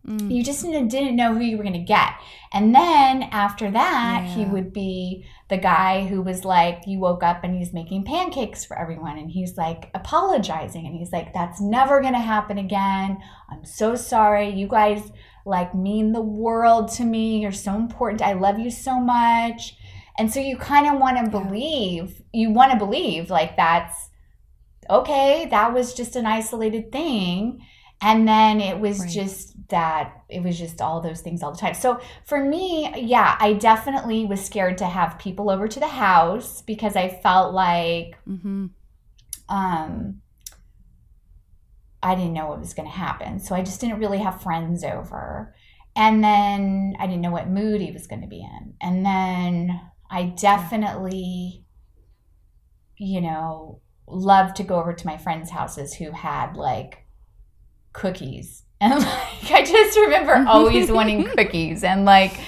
[0.08, 0.34] Mm.
[0.34, 2.14] you just didn't, didn't know who you were going to get.
[2.52, 7.44] And then after that, he would be the guy who was like, you woke up
[7.44, 9.18] and he's making pancakes for everyone.
[9.18, 10.86] And he's like apologizing.
[10.86, 13.18] And he's like, that's never going to happen again.
[13.50, 14.48] I'm so sorry.
[14.48, 15.12] You guys
[15.44, 17.40] like mean the world to me.
[17.40, 18.22] You're so important.
[18.22, 19.76] I love you so much.
[20.18, 24.10] And so you kind of want to believe, you want to believe like that's
[24.90, 27.64] okay, that was just an isolated thing.
[28.00, 29.10] And then it was Right.
[29.10, 31.74] just that, it was just all those things all the time.
[31.74, 36.62] So for me, yeah, I definitely was scared to have people over to the house
[36.62, 38.66] because I felt like hmm
[39.48, 40.20] um,
[42.02, 43.40] I didn't know what was going to happen.
[43.40, 45.54] So I just didn't really have friends over.
[45.96, 48.74] And then I didn't know what mood he was going to be in.
[48.80, 51.64] And then I definitely,
[52.96, 57.06] you know, loved to go over to my friends' houses who had like
[57.92, 58.64] cookies.
[58.80, 62.38] And like, I just remember always wanting cookies and like,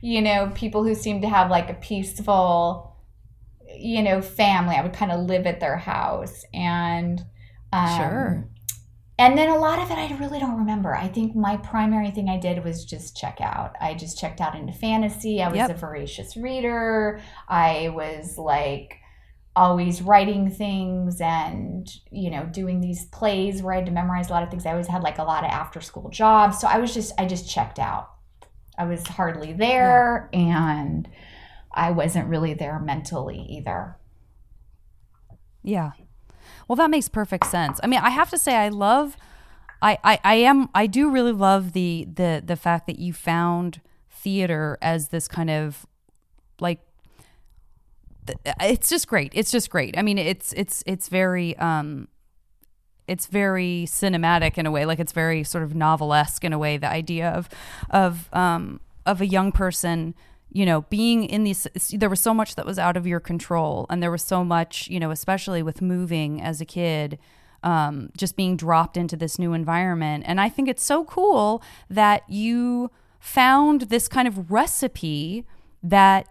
[0.00, 2.96] you know, people who seemed to have like a peaceful,
[3.76, 4.76] you know, family.
[4.76, 7.24] I would kind of live at their house and
[7.72, 8.48] um, Sure.
[9.22, 10.96] And then a lot of it I really don't remember.
[10.96, 13.76] I think my primary thing I did was just check out.
[13.80, 15.40] I just checked out into fantasy.
[15.40, 15.70] I was Yep.
[15.70, 17.20] a voracious reader.
[17.48, 18.98] I was like
[19.54, 24.32] always writing things and you know doing these plays where I had to memorize a
[24.32, 24.66] lot of things.
[24.66, 26.58] I always had like a lot of after school jobs.
[26.58, 28.10] So I was just I just checked out.
[28.76, 31.08] I was hardly there and
[31.72, 33.96] I wasn't really there mentally either.
[35.62, 35.92] Yeah.
[36.72, 37.78] Well, that makes perfect sense.
[37.82, 39.18] I mean, I have to say, I love,
[39.82, 43.82] I, I, I am, I do really love the the the fact that you found
[44.08, 45.84] theater as this kind of
[46.60, 46.80] like.
[48.58, 49.32] It's just great.
[49.34, 49.98] It's just great.
[49.98, 52.08] I mean, it's it's it's very um,
[53.06, 54.86] it's very cinematic in a way.
[54.86, 56.78] Like it's very sort of novelesque in a way.
[56.78, 57.50] The idea of
[57.90, 60.14] of um of a young person
[60.52, 63.86] you know being in these there was so much that was out of your control
[63.90, 67.18] and there was so much you know especially with moving as a kid
[67.64, 70.24] um, just being dropped into this new environment.
[70.26, 75.46] And i think it's so cool that you found this kind of recipe
[75.82, 76.26] that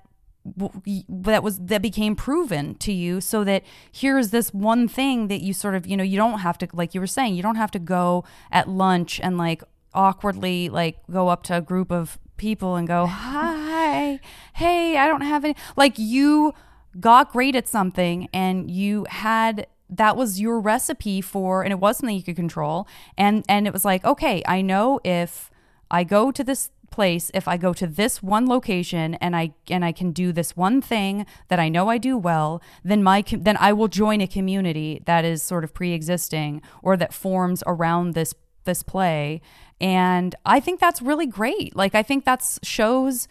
[1.08, 5.54] that was that became proven to you so that here's this one thing that you
[5.54, 7.70] sort of you know you don't have to like you were saying you don't have
[7.70, 12.76] to go at lunch and like awkwardly like go up to a group of people
[12.76, 14.20] and go hi
[14.56, 16.52] hey i don't have any like you
[17.00, 21.98] got great at something and you had that was your recipe for and it was
[21.98, 25.52] something you could control and and it was like okay i know if
[25.92, 29.86] i go to this place if I go to this one location and I and
[29.86, 33.56] I can do this one thing that I know I do well, then my then
[33.62, 38.36] I will join a community that is sort of pre-existing or that forms around this
[38.66, 39.42] this play.
[39.82, 41.76] And I think that's really great.
[41.76, 43.28] Like I think that's shows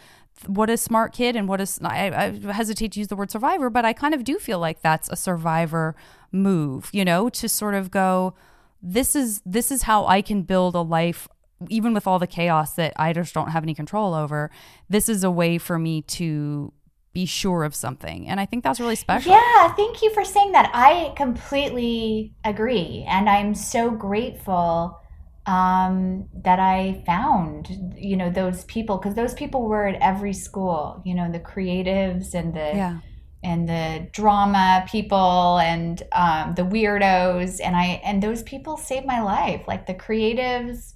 [0.47, 2.11] what a smart kid and what is I,
[2.47, 5.09] I hesitate to use the word survivor, but I kind of do feel like that's
[5.11, 5.95] a survivor
[6.33, 8.35] move, you know, to sort of go
[8.83, 11.29] this is this is how I can build a life
[11.69, 14.51] even with all the chaos that I just don't have any control over,
[14.89, 16.73] this is a way for me to
[17.13, 18.27] be sure of something.
[18.27, 19.33] And I think that's really special.
[19.33, 20.71] Yeah, thank you for saying that.
[20.73, 23.05] I completely agree.
[23.07, 25.00] And I'm so grateful
[25.47, 31.03] um, that I found, you know, those people, because those people were at every school,
[31.05, 32.73] you know, the creatives and the.
[32.75, 32.99] Yeah.
[33.43, 39.23] And the drama people and um, the weirdos and I and those people saved my
[39.23, 39.63] life.
[39.67, 40.93] Like the creatives,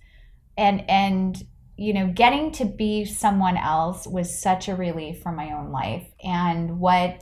[0.57, 1.43] and and
[1.77, 6.07] you know getting to be someone else was such a relief from my own life
[6.23, 7.21] and what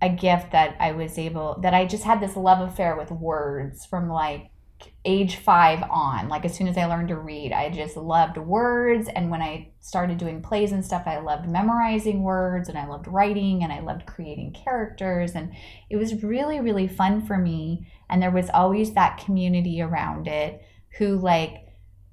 [0.00, 3.84] a gift that i was able that i just had this love affair with words
[3.86, 4.50] from like
[5.08, 9.08] age five on like as soon as i learned to read i just loved words
[9.16, 13.08] and when i started doing plays and stuff i loved memorizing words and i loved
[13.08, 15.50] writing and i loved creating characters and
[15.88, 20.60] it was really really fun for me and there was always that community around it
[20.98, 21.64] who like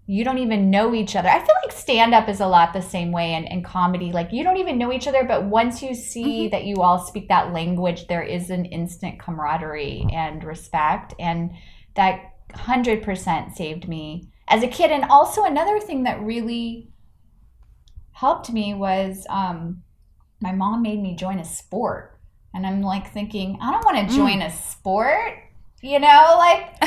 [0.07, 1.29] you don't even know each other.
[1.29, 4.11] I feel like stand up is a lot the same way and, and comedy.
[4.11, 6.51] Like you don't even know each other, but once you see mm-hmm.
[6.51, 11.15] that you all speak that language, there is an instant camaraderie and respect.
[11.19, 11.53] And
[11.95, 14.91] that 100% saved me as a kid.
[14.91, 16.89] And also, another thing that really
[18.11, 19.83] helped me was um,
[20.39, 22.19] my mom made me join a sport.
[22.53, 24.15] And I'm like thinking, I don't want to mm.
[24.15, 24.47] join mm.
[24.47, 25.33] a sport.
[25.81, 26.73] You know, like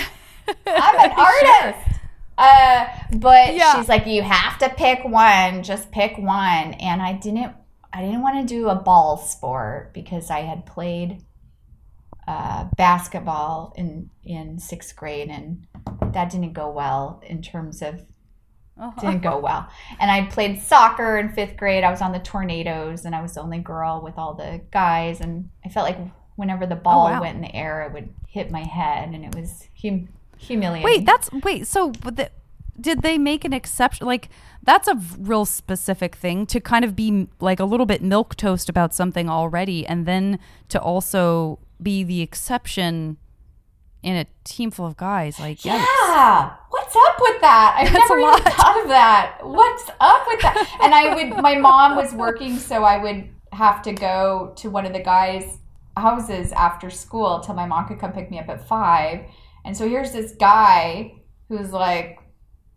[0.66, 1.84] I'm an artist.
[1.86, 1.94] Sure.
[2.38, 3.76] Uh, but yeah.
[3.76, 5.62] she's like, you have to pick one.
[5.62, 6.74] Just pick one.
[6.74, 7.52] And I didn't.
[7.90, 11.24] I didn't want to do a ball sport because I had played
[12.28, 15.66] uh, basketball in in sixth grade, and
[16.12, 18.02] that didn't go well in terms of
[18.78, 19.00] uh-huh.
[19.00, 19.66] didn't go well.
[19.98, 21.84] And I played soccer in fifth grade.
[21.84, 25.22] I was on the Tornadoes, and I was the only girl with all the guys.
[25.22, 25.98] And I felt like
[26.36, 27.22] whenever the ball oh, wow.
[27.22, 30.84] went in the air, it would hit my head, and it was hum- humiliating.
[30.84, 31.66] Wait, that's wait.
[31.66, 32.30] So the,
[32.78, 34.06] did they make an exception?
[34.06, 34.28] Like
[34.62, 38.68] that's a real specific thing to kind of be like a little bit milk toast
[38.68, 40.38] about something already, and then
[40.68, 43.16] to also be the exception
[44.02, 45.38] in a team full of guys.
[45.38, 46.56] Like yeah, yikes.
[46.70, 47.76] what's up with that?
[47.78, 49.38] I've that's never even thought of that.
[49.42, 50.78] What's up with that?
[50.82, 51.42] and I would.
[51.42, 55.58] My mom was working, so I would have to go to one of the guys'
[55.96, 59.24] houses after school till my mom could come pick me up at five
[59.68, 61.12] and so here's this guy
[61.48, 62.18] who's like,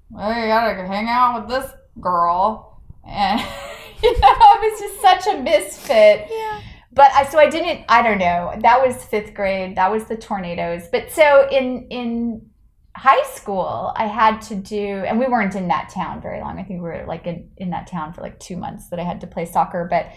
[0.09, 2.81] well, you gotta hang out with this girl.
[3.07, 3.39] And,
[4.03, 6.27] you know, it was just such a misfit.
[6.29, 6.61] Yeah.
[6.93, 8.53] But I, so I didn't, I don't know.
[8.61, 9.77] That was fifth grade.
[9.77, 10.87] That was the tornadoes.
[10.91, 12.47] But so in, in,
[12.93, 16.63] high school i had to do and we weren't in that town very long i
[16.63, 19.21] think we were like in, in that town for like two months that i had
[19.21, 20.07] to play soccer but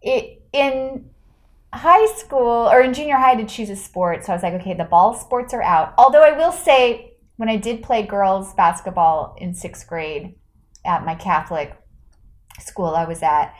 [0.00, 1.04] it in
[1.74, 4.24] high school or in junior high, I did choose a sport.
[4.24, 5.92] So I was like, okay, the ball sports are out.
[5.98, 10.36] Although I will say, when I did play girls basketball in sixth grade
[10.86, 11.76] at my Catholic
[12.60, 13.54] school I was at,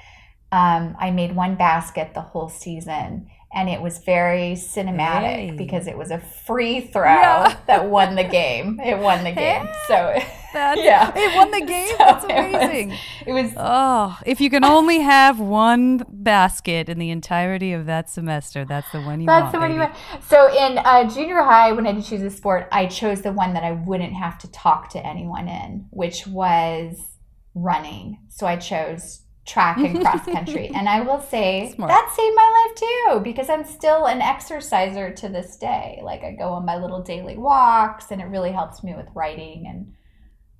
[0.54, 3.28] um, I made one basket the whole season.
[3.52, 5.54] And it was very cinematic hey.
[5.56, 7.56] because it was a free throw yeah.
[7.66, 8.80] that won the game.
[8.80, 9.68] It won the game.
[9.88, 10.14] So
[10.52, 11.88] That's, yeah, it won the game.
[11.88, 12.96] So That's amazing.
[13.26, 17.72] It was, it was, oh, if you can only have one basket in the entirety
[17.72, 19.52] of that semester, that's the one you that's want.
[19.52, 19.94] the one you want.
[20.28, 23.32] So in uh, junior high, when I had to choose a sport, I chose the
[23.32, 26.98] one that I wouldn't have to talk to anyone in, which was
[27.54, 28.18] running.
[28.28, 30.70] So I chose track and cross country.
[30.74, 31.90] and I will say Smart.
[31.90, 36.00] that saved my life too because I'm still an exerciser to this day.
[36.02, 39.66] Like I go on my little daily walks and it really helps me with writing
[39.68, 39.92] and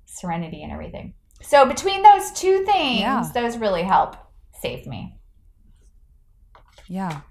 [0.05, 1.13] serenity and everything.
[1.41, 3.29] So between those two things, yeah.
[3.33, 4.15] those really help
[4.61, 5.17] save me.
[6.87, 7.21] Yeah.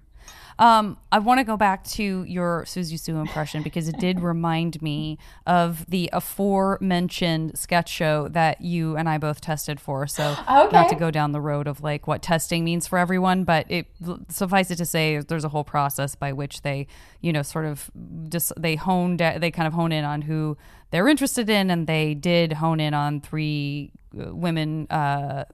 [0.58, 4.80] Um, I want to go back to your Siouxsie Sioux impression because it did remind
[4.80, 10.06] me of the aforementioned sketch show that you and I both tested for.
[10.06, 10.68] So okay.
[10.72, 13.86] not to go down the road of like what testing means for everyone, but it
[14.28, 16.86] suffice it to say there's a whole process by which they,
[17.20, 17.90] you know, sort of
[18.28, 20.56] just they honed they kind of hone in on who
[20.90, 24.86] they're interested in, and they did hone in on three uh, women.
[24.88, 25.44] Uh,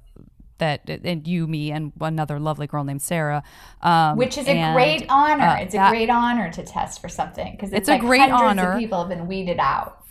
[0.60, 3.42] that and you, me, and another lovely girl named Sarah,
[3.82, 5.44] um, which is a great honor.
[5.44, 8.06] Uh, it's that, a great honor to test for something because it's, it's like a
[8.06, 8.78] great honor.
[8.78, 10.04] people have been weeded out.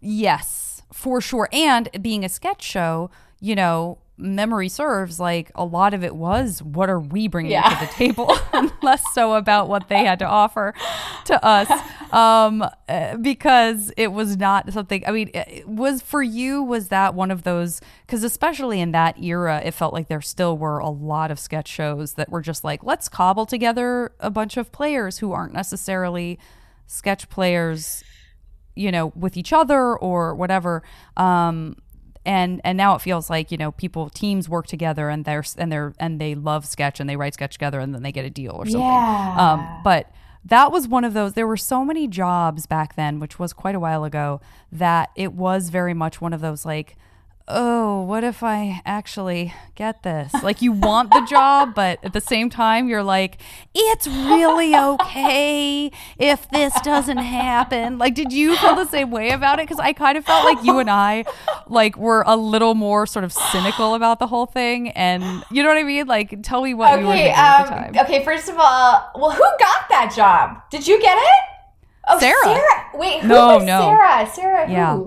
[0.00, 1.48] Yes, for sure.
[1.52, 3.10] And being a sketch show,
[3.40, 7.68] you know, memory serves, like a lot of it was what are we bringing Yeah.
[7.68, 10.72] to the table, and less so about what they had to offer
[11.26, 11.70] to us,
[12.12, 15.04] um, uh, because it was not something.
[15.06, 16.62] I mean, it was for you.
[16.62, 17.80] Was that one of those?
[18.06, 21.68] Because especially in that era, it felt like there still were a lot of sketch
[21.68, 26.38] shows that were just like, let's cobble together a bunch of players who aren't necessarily
[26.86, 28.04] sketch players
[28.76, 30.82] you know with each other or whatever
[31.16, 31.74] um
[32.26, 35.72] and and now it feels like you know people teams work together and they're and
[35.72, 38.30] they're and they love sketch and they write sketch together and then they get a
[38.30, 39.36] deal or something Yeah.
[39.54, 40.10] um but
[40.44, 43.74] that was one of those there were so many jobs back then which was quite
[43.74, 46.96] a while ago that it was very much one of those like
[47.48, 52.20] oh what if i actually get this like you want the job but at the
[52.20, 53.38] same time you're like
[53.72, 59.60] it's really okay if this doesn't happen like did you feel the same way about
[59.60, 61.24] it because i kind of felt like you and i
[61.68, 65.22] like were a little more sort of cynical about the whole thing and
[65.52, 67.72] you know what i mean like tell me what you were Okay, thinking at the
[67.72, 68.24] um, time okay.
[68.24, 70.62] First of all, well, who got that job?
[70.70, 71.44] Did you get it?
[72.08, 72.90] Oh, Sarah.
[72.94, 73.80] Wait, who No, was no.
[73.80, 74.26] Sarah?
[74.32, 74.98] Sarah Yeah.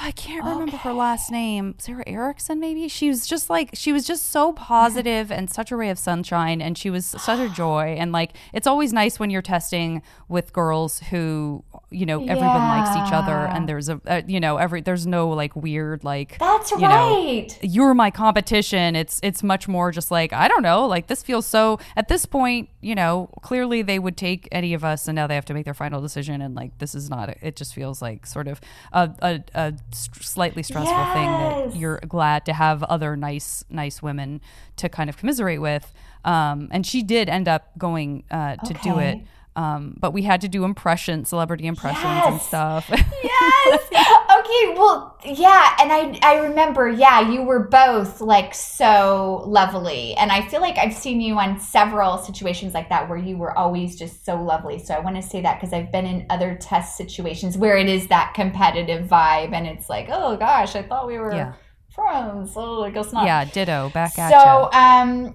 [0.00, 1.76] I can't remember her last name.
[1.78, 2.88] Sarah Erickson, maybe.
[2.88, 6.60] She was just like she was just so positive and such a ray of sunshine,
[6.60, 7.96] and she was such a joy.
[7.98, 12.90] And like it's always nice when you're testing with girls who you know everyone likes
[12.90, 16.72] each other, and there's a uh, you know every there's no like weird like That's
[16.72, 17.58] you know, right.
[17.62, 18.96] you're my competition.
[18.96, 20.86] It's it's much more just like I don't know.
[20.86, 21.78] Like this feels so.
[21.96, 25.36] At this point, you know, clearly they would take any of us, and now they
[25.36, 26.42] have to make their final decision.
[26.42, 27.28] And like this is not.
[27.40, 28.60] It just feels like sort of
[28.92, 34.02] a a, a st- slightly stressful thing that you're glad to have other nice nice
[34.02, 34.40] women
[34.76, 35.92] to kind of commiserate with.
[36.24, 39.18] Um, and she did end up going uh, to do it.
[39.56, 42.90] Um, but we had to do impressions, celebrity impressions and stuff.
[42.90, 43.80] yes.
[44.34, 44.74] Okay.
[44.76, 46.88] Well, yeah, and I I remember.
[46.88, 51.60] Yeah, you were both like so lovely, and I feel like I've seen you on
[51.60, 54.78] several situations like that where you were always just so lovely.
[54.80, 57.88] So I want to say that because I've been in other test situations where it
[57.88, 61.52] is that competitive vibe, and it's like, oh gosh, I thought we were Yeah.
[61.94, 62.52] friends.
[62.56, 63.24] Oh, I guess not.
[63.24, 63.90] yeah, ditto.
[63.94, 64.36] Back at you.
[64.40, 65.34] so um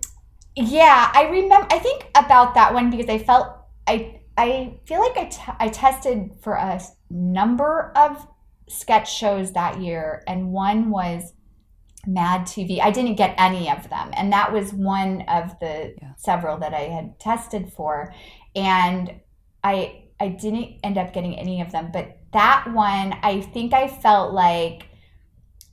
[0.55, 3.47] yeah i remember i think about that one because i felt
[3.89, 5.29] i i feel like I
[5.65, 6.79] I tested for a
[7.09, 8.27] number of
[8.67, 11.33] sketch shows that year and one was
[12.07, 16.13] mad tv i didn't get any of them and that was one of the Yeah.
[16.17, 18.13] several that i had tested for
[18.55, 19.19] and
[19.63, 23.87] i i didn't end up getting any of them but that one i think i
[23.87, 24.87] felt like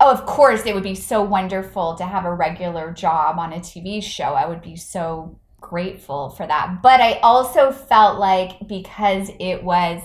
[0.00, 3.60] oh of course it would be so wonderful to have a regular job on a
[3.60, 9.30] tv show i would be so grateful for that but i also felt like because
[9.40, 10.02] it was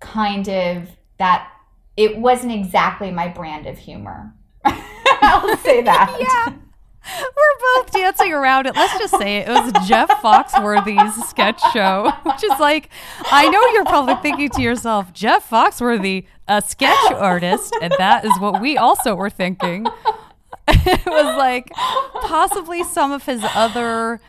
[0.00, 1.50] kind of that
[1.96, 4.34] it wasn't exactly my brand of humor
[4.64, 6.56] i'll say that yeah.
[7.18, 8.74] We're both dancing around it.
[8.74, 12.90] Let's just say it, it was Jeff Foxworthy's sketch show, which is like,
[13.30, 18.32] I know you're probably thinking to yourself, Jeff Foxworthy, a sketch artist, and that is
[18.40, 19.86] what we also were thinking.
[20.68, 21.70] it was like
[22.22, 24.20] possibly some of his other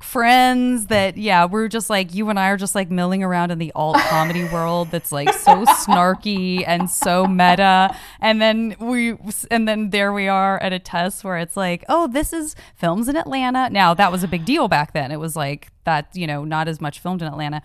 [0.00, 3.58] friends that yeah we're just like you and i are just like milling around in
[3.58, 9.16] the alt comedy world that's like so snarky and so meta and then we
[9.50, 13.08] and then there we are at a test where it's like oh this is films
[13.08, 16.26] in atlanta now that was a big deal back then it was like that you
[16.26, 17.62] know not as much filmed in atlanta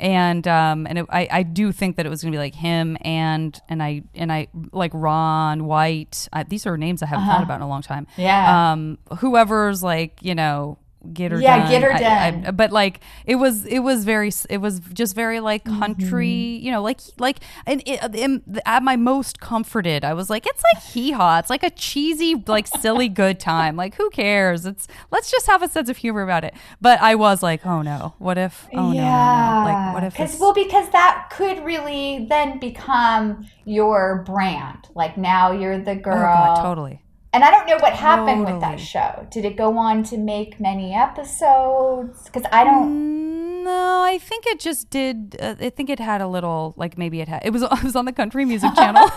[0.00, 2.96] and um and it, I I do think that it was gonna be like him
[3.02, 6.26] and and I and I like Ron White.
[6.32, 8.06] I, these are names I haven't thought about in a long time.
[8.12, 8.22] Uh-huh.
[8.22, 8.72] Yeah.
[8.72, 10.78] Um, whoever's like you know
[11.14, 11.70] get her Yeah, done.
[11.70, 15.40] get her I- I- but like it was it was very it was just very
[15.40, 15.78] like Mm-hmm.
[15.80, 20.46] country you know like like and it, in, at my most comforted I was like
[20.46, 24.66] it's like hee haw it's like a cheesy like silly good time like who cares
[24.66, 27.80] it's let's just have a sense of humor about it but I was like oh
[27.82, 31.64] no what if oh no, no no like what if Because well, because that could
[31.64, 34.88] really then become your brand.
[34.94, 36.14] Like now you're the oh girl.
[36.22, 37.02] god totally
[37.32, 39.26] And I don't know what happened with that show.
[39.30, 42.24] Did it go on to make many episodes?
[42.24, 42.90] Because I don't.
[42.90, 45.36] Mm, No, I think it just did.
[45.40, 47.42] Uh, I think it had a little, like maybe it had.
[47.44, 47.62] It was.
[47.78, 49.04] It was on the Country Music Channel.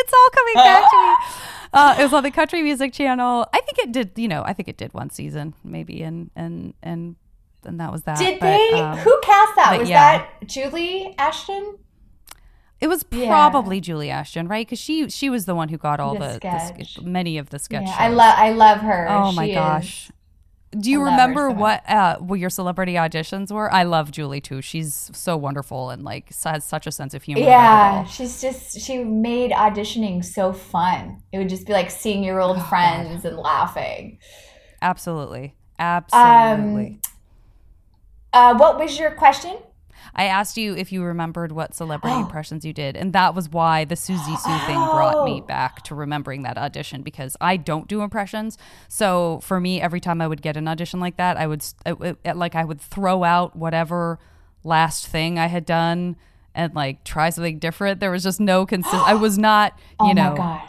[0.00, 1.14] it's all coming back to me.
[1.72, 3.46] Uh, it was on the Country Music Channel.
[3.54, 4.10] I think it did.
[4.16, 7.14] You know, I think it did one season, maybe, and and and
[7.64, 8.18] and that was that.
[8.18, 8.70] Did But, they?
[8.80, 9.78] um, who cast that?
[9.78, 10.18] Was yeah.
[10.18, 11.78] that Julie Ashton?
[12.80, 13.28] It was Yeah.
[13.28, 14.66] probably Julie Ashton, right?
[14.66, 16.94] Because she she was the one who got all The the, sketch.
[16.94, 17.90] sk- many of the sketches.
[17.90, 18.34] Yeah, I love.
[18.38, 19.06] I love her.
[19.10, 20.08] Oh my gosh.
[20.08, 20.12] is-
[20.80, 23.70] Do you I love her remember so what uh, what your celebrity auditions were?
[23.72, 24.62] I love Julie too.
[24.62, 27.42] She's so wonderful and like has such a sense of humor.
[27.42, 31.22] Yeah, she's just she made auditioning so fun.
[31.32, 34.18] It would just be like seeing your Oh, old friends and laughing.
[34.80, 37.00] absolutely, absolutely.
[38.32, 39.56] Uh, what was your question?
[40.14, 42.20] I asked you if you remembered what celebrity Oh.
[42.24, 45.46] impressions you did, and that was why the Siouxsie Sioux thing brought me Oh.
[45.46, 48.58] back to remembering that audition because I don't do impressions.
[48.88, 52.18] So for me, every time I would get an audition like that, I would it-
[52.24, 54.18] it- like I would throw out whatever
[54.64, 56.16] last thing I had done
[56.54, 58.00] and like try something different.
[58.00, 58.94] There was just no consist.
[59.06, 60.62] I was not, oh you oh know, god.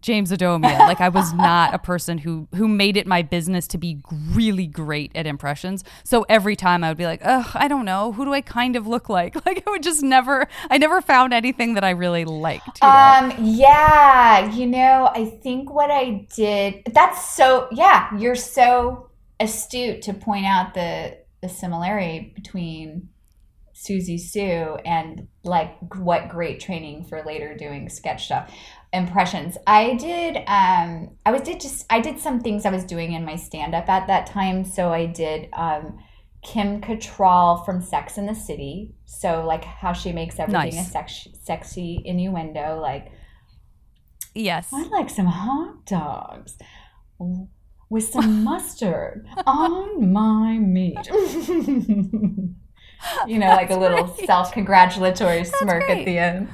[0.00, 0.78] James Adomian.
[0.80, 3.98] Like I was not a person who who made it my business to be
[4.32, 5.84] really great at impressions.
[6.04, 8.76] So every time I would be like, "Ugh, I don't know, who do I kind
[8.76, 12.24] of look like?" Like I would just never I never found anything that I really
[12.24, 12.80] liked.
[12.82, 12.94] You know?
[12.94, 20.00] Um, yeah, you know, I think what I did that's so yeah, you're so astute
[20.02, 23.10] to point out the the similarity between
[23.74, 28.52] Siouxsie Sioux and like what great training for later doing sketch stuff
[28.92, 29.58] impressions.
[29.66, 33.24] I did um I was did just I did some things I was doing in
[33.24, 35.98] my stand up at that time, so I did um
[36.42, 38.94] Kim Cattrall from Sex in the City.
[39.06, 40.88] So like how she makes everything Nice.
[40.88, 43.10] a sex, sexy innuendo like
[44.34, 44.68] yes.
[44.72, 46.56] I'd like some hot dogs
[47.90, 51.08] with some mustard on my meat.
[53.26, 54.26] you know, like a little great.
[54.26, 56.00] self congratulatory smirk great.
[56.00, 56.48] at the end.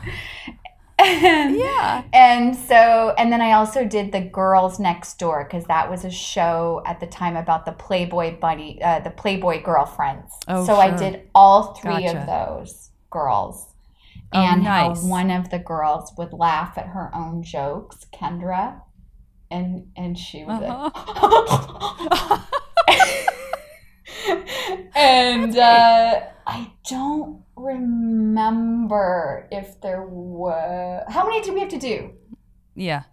[0.99, 2.03] And, Yeah.
[2.13, 6.11] And so, and then I also did the Girls Next Door because that was a
[6.11, 10.33] show at the time about the Playboy bunny, uh, the Playboy girlfriends.
[10.47, 12.21] Oh, so I did all three Gotcha.
[12.21, 13.67] of those girls
[14.33, 15.03] Oh, and nice.
[15.03, 18.81] how one of the girls would laugh at her own jokes, Kendra,
[19.51, 20.63] and and she would.
[20.63, 22.39] Uh-huh.
[24.95, 26.21] and uh,
[26.51, 31.05] I don't remember if there were.
[31.09, 32.11] How many did we have to do?
[32.75, 33.05] Yeah.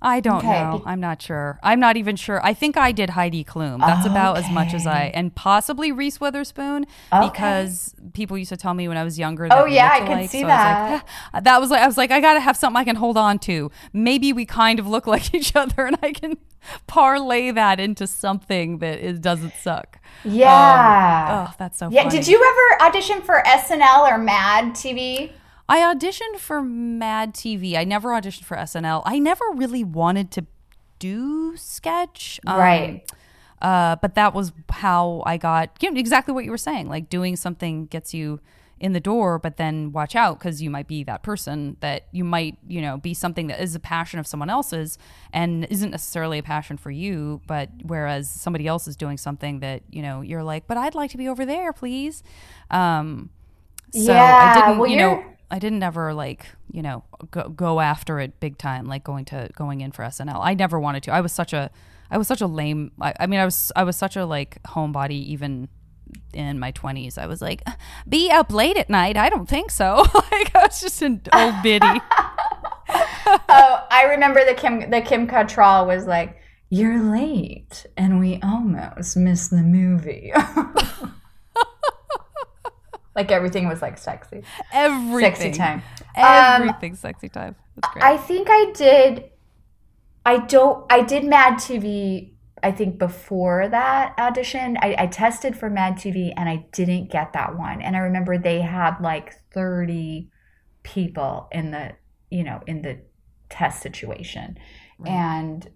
[0.00, 0.82] I don't Okay, know.
[0.86, 1.58] I'm not sure.
[1.62, 2.40] I'm not even sure.
[2.44, 3.80] I think I did Heidi Klum.
[3.80, 7.28] That's about as much as I, and possibly Reese Witherspoon, Okay.
[7.28, 9.48] because people used to tell me when I was younger.
[9.48, 11.08] That Oh, yeah, I alike, see so I was like, that.
[11.34, 13.38] "Ah." that was like I was like I gotta have something I can hold on
[13.40, 13.70] to.
[13.92, 16.38] Maybe we kind of look like each other, and I can
[16.86, 19.98] parlay that into something that is doesn't suck.
[20.24, 21.48] Yeah.
[21.48, 21.88] Oh, that's so.
[21.90, 22.04] yeah.
[22.04, 22.16] funny.
[22.18, 22.36] Did you
[22.80, 25.32] ever audition for SNL or Mad TV?
[25.68, 27.76] I auditioned for Mad TV.
[27.76, 29.02] I never auditioned for SNL.
[29.04, 30.46] I never really wanted to
[30.98, 32.40] do sketch.
[32.46, 33.02] Um, Right.
[33.60, 36.88] Uh, but that was how I got you know, exactly what you were saying.
[36.88, 38.40] Like doing something gets you
[38.80, 42.22] in the door, but then watch out because you might be that person that you
[42.24, 44.96] might, you know, be something that is a passion of someone else's
[45.32, 47.40] and isn't necessarily a passion for you.
[47.48, 51.10] But whereas somebody else is doing something that, you know, you're like, but I'd like
[51.10, 52.22] to be over there, please.
[52.70, 53.30] Um,
[53.90, 57.80] so I Yeah, didn't, well, you know, I didn't ever like, you know, go, go
[57.80, 60.40] after it big time, like going to going in for SNL.
[60.40, 61.12] I never wanted to.
[61.12, 61.70] I was such a,
[62.10, 62.92] I was such a lame.
[63.00, 65.68] I, I mean, I was, I was such a like homebody even
[66.32, 67.18] in my twenties.
[67.18, 67.62] I was like,
[68.08, 69.16] be up late at night.
[69.16, 70.04] I don't think so.
[70.14, 71.86] like I was just an old biddy.
[73.48, 76.38] oh, I remember the Kim the Kim Cattrall was like,
[76.70, 80.32] "You're late, and we almost missed the movie."
[83.18, 85.82] Like everything was like sexy, Everything, sexy time.
[86.16, 87.56] Everything, sexy time.
[87.74, 88.04] That's great.
[88.04, 89.30] I think I did.
[90.24, 90.86] I don't.
[90.88, 92.34] I did Mad TV.
[92.62, 97.32] I think before that audition, I, I tested for Mad TV and I didn't get
[97.32, 97.82] that one.
[97.82, 100.30] And I remember they had like thirty
[100.84, 101.96] people in the
[102.30, 103.00] you know in the
[103.50, 104.58] test situation,
[105.04, 105.68] and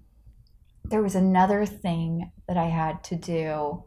[0.84, 3.82] there was another thing that I had to do.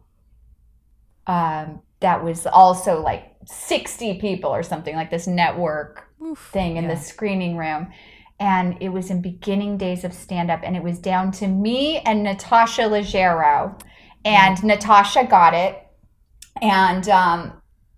[1.26, 6.84] Um, that was also like sixty people or something like this network Oof, thing in
[6.86, 6.94] yeah.
[6.94, 7.92] the screening room
[8.40, 11.98] and it was in beginning days of stand up and it was down to me
[12.06, 13.80] and Natasha Leggero
[14.24, 15.74] and Natasha got it
[16.62, 17.54] and um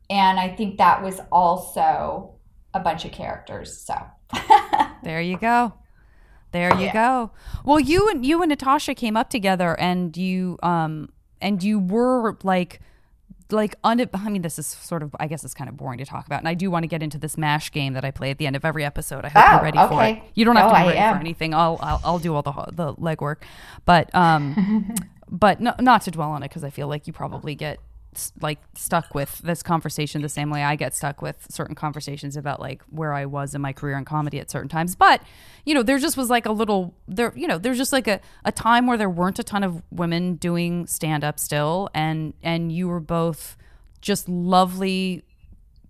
[0.10, 2.36] and I think that was also
[2.74, 3.95] a bunch of characters so
[5.03, 5.74] There you go.
[6.51, 6.93] There you Yeah.
[6.93, 7.32] go.
[7.66, 11.10] Well, you and you and Natasha came up together, and you um
[11.41, 12.80] and you were like
[13.52, 16.06] like un- I mean, this is sort of I guess it's kind of boring to
[16.06, 18.30] talk about, and I do want to get into this mash game that I play
[18.32, 19.26] at the end of every episode.
[19.26, 20.12] I hope Oh, you're ready for okay.
[20.14, 20.24] it.
[20.36, 21.54] You don't have Oh, to be ready for anything.
[21.54, 23.38] I'll, I'll I'll do all the the legwork,
[23.86, 24.93] but um,
[25.30, 27.80] but no, not to dwell on it because I feel like you probably get
[28.41, 32.59] like stuck with this conversation the same way I get stuck with certain conversations about
[32.59, 34.95] like where I was in my career in comedy at certain times.
[34.95, 35.22] But
[35.65, 37.34] you know, there just was like a little there.
[37.36, 40.36] You know, there's just like a, a time where there weren't a ton of women
[40.36, 43.57] doing stand up still, and and you were both
[44.01, 45.24] just lovely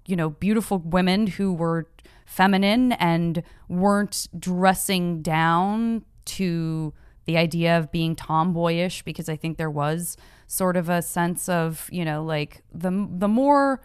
[0.07, 1.85] you know, beautiful women who were
[2.25, 6.93] feminine and weren't dressing down to
[7.25, 10.17] the idea of being tomboyish because I think there was
[10.47, 13.81] sort of a sense of, you know, like the the more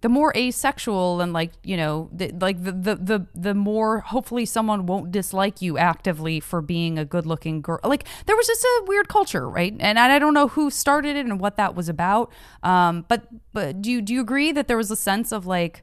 [0.00, 4.46] the more asexual and like you know the, like the, the the the more hopefully
[4.46, 8.62] someone won't dislike you actively for being a good looking girl like there was just
[8.62, 11.74] a weird culture right and I, I don't know who started it and what that
[11.74, 12.30] was about
[12.62, 15.82] um but but do you do you agree that there was a sense of like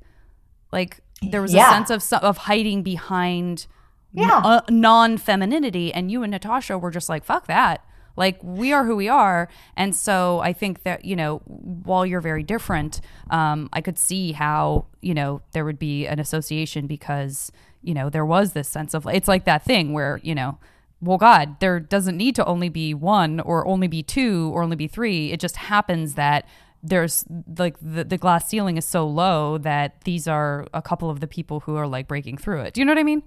[0.72, 1.68] like there was Yeah.
[1.70, 3.68] a sense of of hiding behind
[4.14, 4.38] Yeah.
[4.46, 7.85] uh, non-femininity and you and Natasha were just like fuck that
[8.16, 9.50] like we are who we are.
[9.76, 14.32] And so i think that you know while you're very different um, i could see
[14.32, 17.52] how you know there would be an association because
[17.82, 20.58] you know there was this sense of it's like that thing where you know
[21.02, 24.76] well god there doesn't need to only be one or only be two or only
[24.76, 25.32] be three.
[25.32, 26.48] It just happens that
[26.84, 27.26] there's
[27.58, 31.28] like the, the glass ceiling is so low that these are a couple of the
[31.28, 32.74] people who are like breaking through it.
[32.74, 33.24] Do you know what i mean?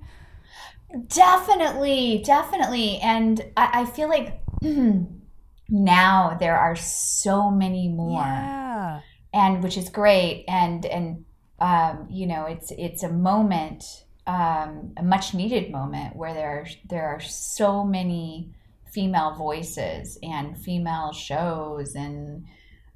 [1.08, 2.98] Definitely, definitely.
[2.98, 4.40] And I, I feel like
[5.68, 8.22] now there are so many more.
[8.22, 9.00] yeah.
[9.32, 10.44] And which is great.
[10.48, 11.24] And and
[11.58, 13.84] um, you know it's it's a moment
[14.26, 18.50] um, a much needed moment where there are, there are so many
[18.92, 22.46] female voices and female shows and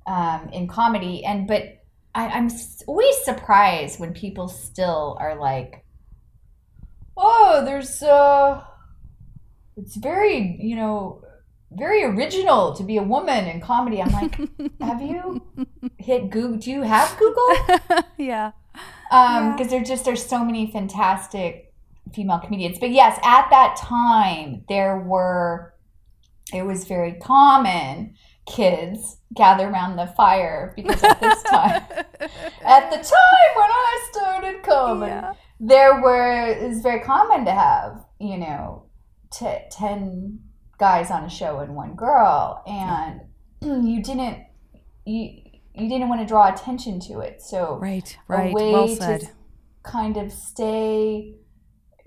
[0.07, 1.25] um, in comedy.
[1.25, 1.83] And but
[2.15, 2.51] I, I'm
[2.87, 5.85] always surprised when people still are like
[7.17, 8.63] oh there's uh
[9.77, 11.23] it's very you know
[11.77, 14.37] very original to be a woman in comedy i'm like
[14.81, 15.43] have you
[15.99, 16.59] hit Google.
[16.59, 18.05] Do you have Google?
[18.19, 18.53] yeah
[19.11, 21.73] Um, because there just there's so many fantastic
[22.15, 22.79] female comedians.
[22.79, 25.75] But yes, at that time there were
[26.53, 28.15] it was very common
[28.47, 31.83] kids gather around the fire because at this time
[32.65, 35.33] at the time when I started comedy Yeah.
[35.61, 38.87] there were it was very common to have you know
[39.33, 40.41] t- 10
[40.83, 43.21] guys on a show and one girl and
[43.89, 44.39] you didn't
[45.07, 45.29] you
[45.75, 48.53] you didn't want to draw attention to it so Right, a right.
[48.53, 49.29] way Well to
[49.85, 51.37] kind of stay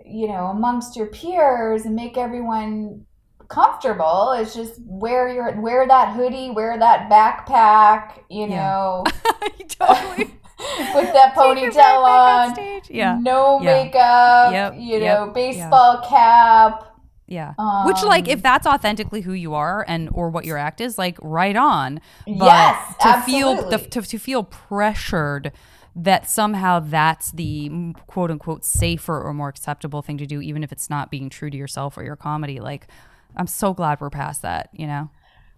[0.05, 3.05] you know amongst your peers and make everyone
[3.47, 8.57] comfortable is just wear your wear that hoodie wear that backpack you Yeah.
[8.57, 9.03] know
[9.69, 10.25] totally.
[10.95, 12.89] with that ponytail on stage.
[12.89, 13.83] Yeah, no Yeah.
[13.83, 16.91] makeup Yep, you yep, know baseball cap
[17.27, 17.53] yeah.
[17.85, 20.97] Which, like, Um, if that's authentically who you are and or what your act is,
[20.97, 22.01] like, right on.
[22.27, 23.77] But Yes, to feel absolutely.
[23.77, 25.51] the, to, to feel pressured
[25.95, 30.71] that somehow that's the quote unquote safer or more acceptable thing to do, even if
[30.71, 32.59] it's not being true to yourself or your comedy.
[32.59, 32.87] Like,
[33.35, 34.69] I'm so glad we're past that.
[34.73, 35.09] You know.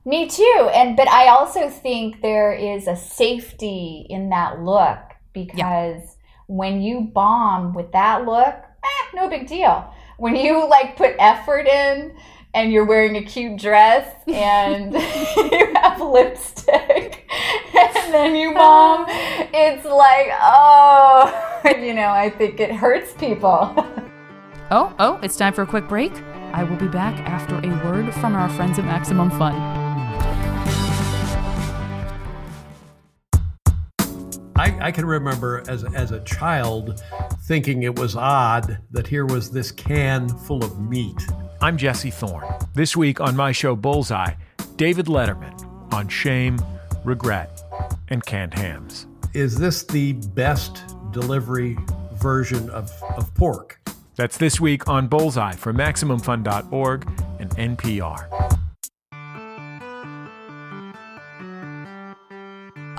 [0.05, 0.69] Me too.
[0.73, 4.99] And but I also think there is a safety in that look
[5.33, 9.91] because when you bomb with that look, eh, no big deal.
[10.17, 12.15] When you like put effort in
[12.53, 14.93] and you're wearing a cute dress and
[15.51, 17.29] you have lipstick
[18.07, 23.73] and then you bomb, it's like, oh, you know, I think it hurts people.
[24.71, 26.13] Oh, oh, it's time for a quick break.
[26.53, 29.86] I will be back after a word from our friends at Maximum Fun.
[34.57, 37.03] I, I can remember as, as a child
[37.43, 41.15] thinking it was odd that here was this can full of meat.
[41.61, 42.43] I'm Jesse Thorne.
[42.73, 44.33] This week on my show Bullseye,
[44.75, 46.57] David Letterman on shame,
[47.03, 47.61] regret,
[48.07, 49.05] and canned hams.
[49.35, 51.77] Is this the best delivery
[52.13, 53.79] version of, of pork?
[54.15, 57.07] That's this week on Bullseye from MaximumFun.org
[57.39, 58.56] and NPR.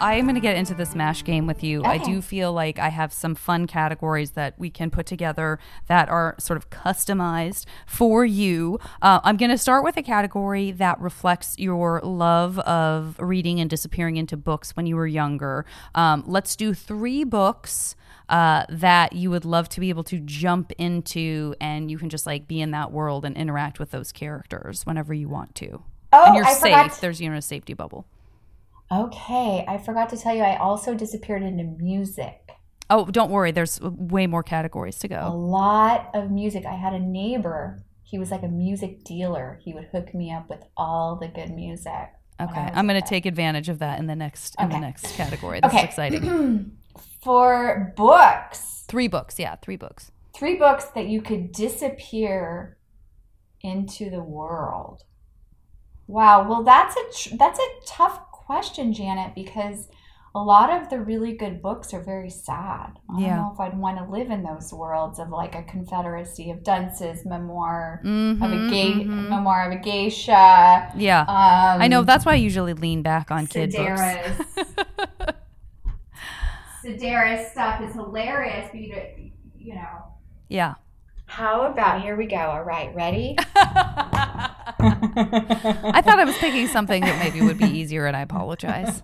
[0.01, 1.85] I'm going to get into this MASH game with you.
[1.85, 6.09] I do feel like I have some fun categories that we can put together that
[6.09, 8.79] are sort of customized for you.
[9.03, 13.69] Uh, I'm going to start with a category that reflects your love of reading and
[13.69, 15.65] disappearing into books when you were younger.
[15.95, 17.95] Um, let's do three books.
[18.29, 22.27] Uh, that you would love to be able to jump into, and you can just
[22.27, 25.83] like be in that world and interact with those characters whenever you want to.
[26.13, 26.61] Oh, and you're I safe.
[26.61, 27.01] forgot.
[27.01, 28.05] There's you know a safety bubble.
[28.91, 32.51] Okay, I forgot to tell you, I also disappeared into music.
[32.91, 33.51] Oh, don't worry.
[33.53, 35.21] There's way more categories to go.
[35.27, 36.65] a lot of music.
[36.65, 37.83] I had a neighbor.
[38.03, 39.61] He was like a music dealer.
[39.63, 42.09] He would hook me up with all the good music.
[42.41, 45.61] Okay, I'm going to take advantage of that in the next in the next category.
[45.61, 45.85] This Okay.
[45.85, 46.73] exciting.
[47.23, 50.13] For books, Three books, yeah, three books.
[50.35, 52.79] three books that you could disappear
[53.61, 55.03] into the world.
[56.07, 56.49] Wow.
[56.49, 59.89] Well, that's a tr- that's a tough question, Janet, because
[60.35, 62.99] a lot of the really good books are very sad.
[63.15, 63.29] I Yeah.
[63.29, 66.63] don't know if I'd want to live in those worlds of like a Confederacy of
[66.65, 69.29] Dunces memoir Mhm, of a gay mhm.
[69.29, 70.91] memoir of a geisha.
[70.97, 72.05] Yeah, Um, I know.
[72.05, 74.39] That's why I usually lean back on kid Sedaris.
[74.57, 74.75] books.
[76.85, 80.05] Sedaris stuff is hilarious, but you, you know.
[80.49, 80.75] yeah.
[81.27, 82.37] How about here we go?
[82.39, 83.37] All right, ready?
[84.79, 89.03] I thought I was picking something that maybe would be easier, and I apologize.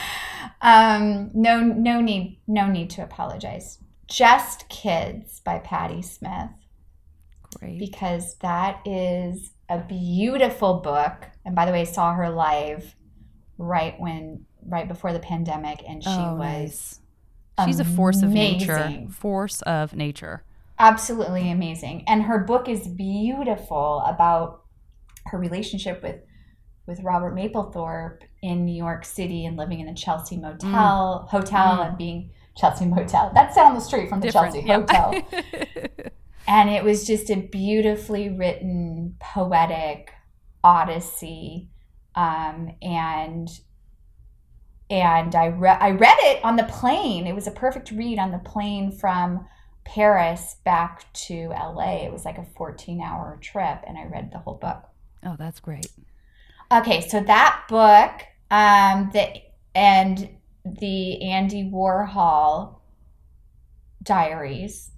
[0.62, 3.78] um, no, no need, no need to apologize.
[4.06, 6.50] Just Kids by Patti Smith
[7.58, 7.78] Great.
[7.78, 11.26] because that is a beautiful book.
[11.44, 12.94] And by the way, I saw her live
[13.58, 17.00] right when, right before the pandemic, and she oh, was
[17.58, 17.66] nice.
[17.66, 19.06] She's a force of nature.
[19.10, 20.44] Force of nature.
[20.78, 24.63] absolutely amazing and her book is beautiful about
[25.26, 26.16] her relationship with
[26.86, 31.96] with robert mapplethorpe in new york city and living in the chelsea motel hotel and
[31.96, 33.32] being chelsea motel.
[33.34, 34.80] That's down the street from the chelsea yeah.
[34.80, 35.14] hotel.
[36.46, 40.12] And it was just a beautifully written poetic
[40.62, 41.70] odyssey
[42.14, 43.48] um, and
[44.90, 47.26] and I, re- I read it on the plane.
[47.26, 49.46] It was a perfect read on the plane from
[49.84, 54.38] paris back to la it was like a 14 hour trip and i read the
[54.38, 54.82] whole book
[55.24, 55.88] oh, that's great.
[56.72, 59.42] okay so that book um, the,
[59.74, 60.28] and
[60.64, 62.76] the andy warhol
[64.02, 64.90] diaries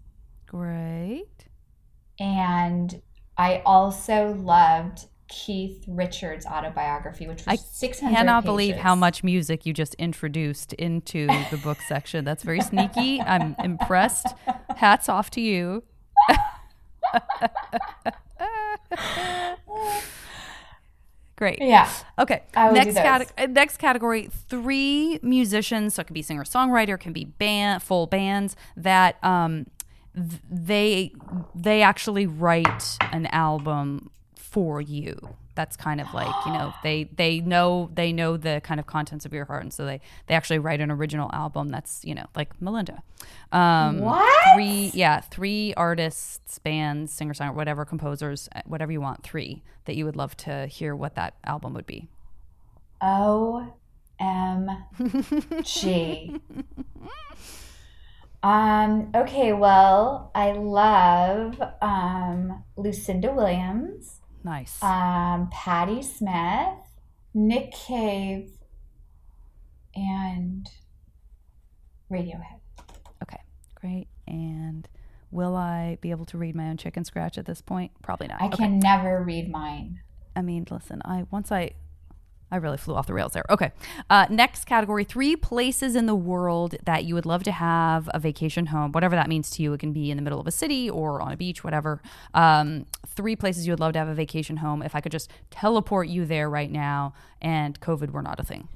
[0.47, 1.47] Great.
[2.18, 3.03] and
[3.39, 9.66] I also loved Keith Richards' autobiography, which was I 600 Cannot believe how much music
[9.66, 12.24] you just introduced into the book section.
[12.24, 13.20] That's very sneaky.
[13.20, 14.29] I'm impressed.
[14.77, 15.83] Hats off to you.
[21.37, 21.59] Great.
[21.61, 21.91] Yeah.
[22.18, 22.43] Okay.
[22.72, 22.95] Next those.
[23.03, 25.95] cate- uh, next category: three musicians.
[25.95, 29.66] So it could be singer songwriter, can be band, full bands that um,
[30.14, 31.12] th- they
[31.55, 35.37] they actually write an album for you.
[35.57, 39.26] That's kind of like you know they they know they know the kind of contents
[39.26, 41.68] of your heart, and so they they actually write an original album.
[41.70, 43.02] That's you know like Melinda.
[43.50, 44.54] Um, What?
[44.54, 49.24] Three yeah three artists, bands, singer songwriter, whatever composers, uh, whatever you want.
[49.24, 52.09] Three that you would love to hear what that album would be.
[53.00, 53.72] O
[54.20, 54.70] M
[55.64, 56.40] G.
[58.42, 64.15] Um, okay, well, I love um, Lucinda Williams,
[64.47, 64.80] Nice.
[64.82, 66.78] um, Patti Smith,
[67.34, 68.51] Nick Cave,
[69.94, 70.68] and
[72.11, 72.61] Radiohead.
[73.22, 73.40] okay,
[73.74, 74.07] great.
[74.28, 74.88] And
[75.32, 77.90] will I be able to read my own chicken scratch at this point?
[78.03, 78.40] Probably not.
[78.40, 78.57] I Okay.
[78.59, 80.01] can never read mine.
[80.36, 81.72] I mean, listen, I once I
[82.57, 83.44] I really flew off the rails there.
[83.50, 83.70] Okay.
[84.09, 88.18] Uh, next category three places in the world that you would love to have a
[88.18, 89.74] vacation home, whatever that means to you.
[89.74, 92.00] It can be in the middle of a city or on a beach, whatever.
[92.32, 94.82] Um, three places you would love to have a vacation home.
[94.82, 98.68] If I could just teleport you there right now and COVID were not a thing.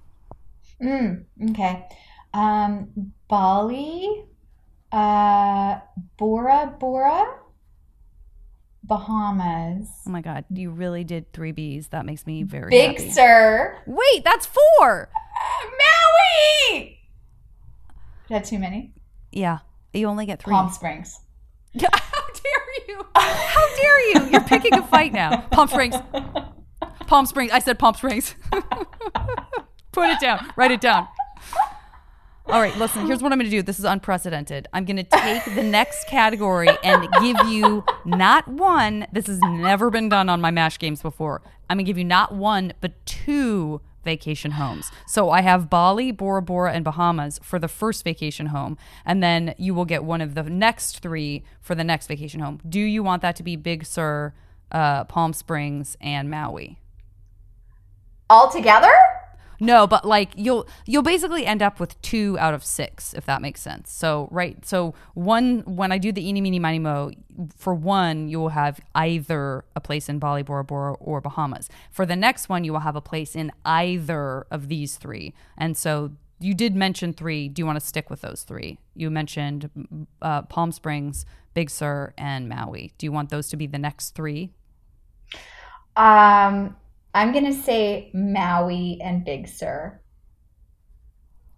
[0.82, 1.86] Mm, okay.
[2.34, 4.24] Um, Bali,
[4.92, 5.78] uh,
[6.18, 7.34] Bora Bora,
[8.90, 10.44] Bahamas, Oh my God.
[10.50, 11.88] You really did three B's.
[11.88, 13.10] That makes me very Big happy.
[13.12, 15.08] Sur, Wait, that's four.
[16.72, 16.98] Maui.
[18.24, 18.92] Is that too many?
[19.30, 19.58] Yeah.
[19.92, 20.52] You only get three.
[20.52, 21.20] Palm Springs.
[21.80, 23.06] How dare you?
[23.14, 24.30] How dare you?
[24.32, 25.42] You're picking a fight now.
[25.52, 25.94] Palm Springs.
[27.06, 27.52] Palm Springs.
[27.52, 28.34] I said Palm Springs.
[29.92, 30.50] Put it down.
[30.56, 31.06] Write it down.
[32.50, 33.62] All right, listen, here's what I'm going to do.
[33.62, 34.66] This is unprecedented.
[34.72, 39.88] I'm going to take the next category and give you not one, this has never
[39.88, 41.42] been done on my MASH games before.
[41.68, 44.90] I'm going to give you not one, but two vacation homes.
[45.06, 48.76] So I have Bali, Bora Bora, and Bahamas for the first vacation home.
[49.06, 52.60] And then you will get one of the next three for the next vacation home.
[52.68, 54.34] Do you want that to be Big Sur,
[54.72, 56.80] uh, Palm Springs, and Maui?
[58.28, 58.92] All together?
[59.60, 63.42] No, but like you'll you'll basically end up with two out of six, if that
[63.42, 63.92] makes sense.
[63.92, 67.12] So right, so one when I do the eeny meeny miny mo,
[67.56, 71.68] for one you will have either a place in Bali, Bora Bora, or Bahamas.
[71.90, 75.34] For the next one, you will have a place in either of these three.
[75.58, 77.48] And so you did mention three.
[77.48, 78.78] Do you want to stick with those three?
[78.94, 79.68] You mentioned
[80.22, 82.92] uh, Palm Springs, Big Sur, and Maui.
[82.96, 84.50] Do you want those to be the next three?
[85.96, 86.76] Um,
[87.14, 90.00] I'm gonna say Maui and Big Sur.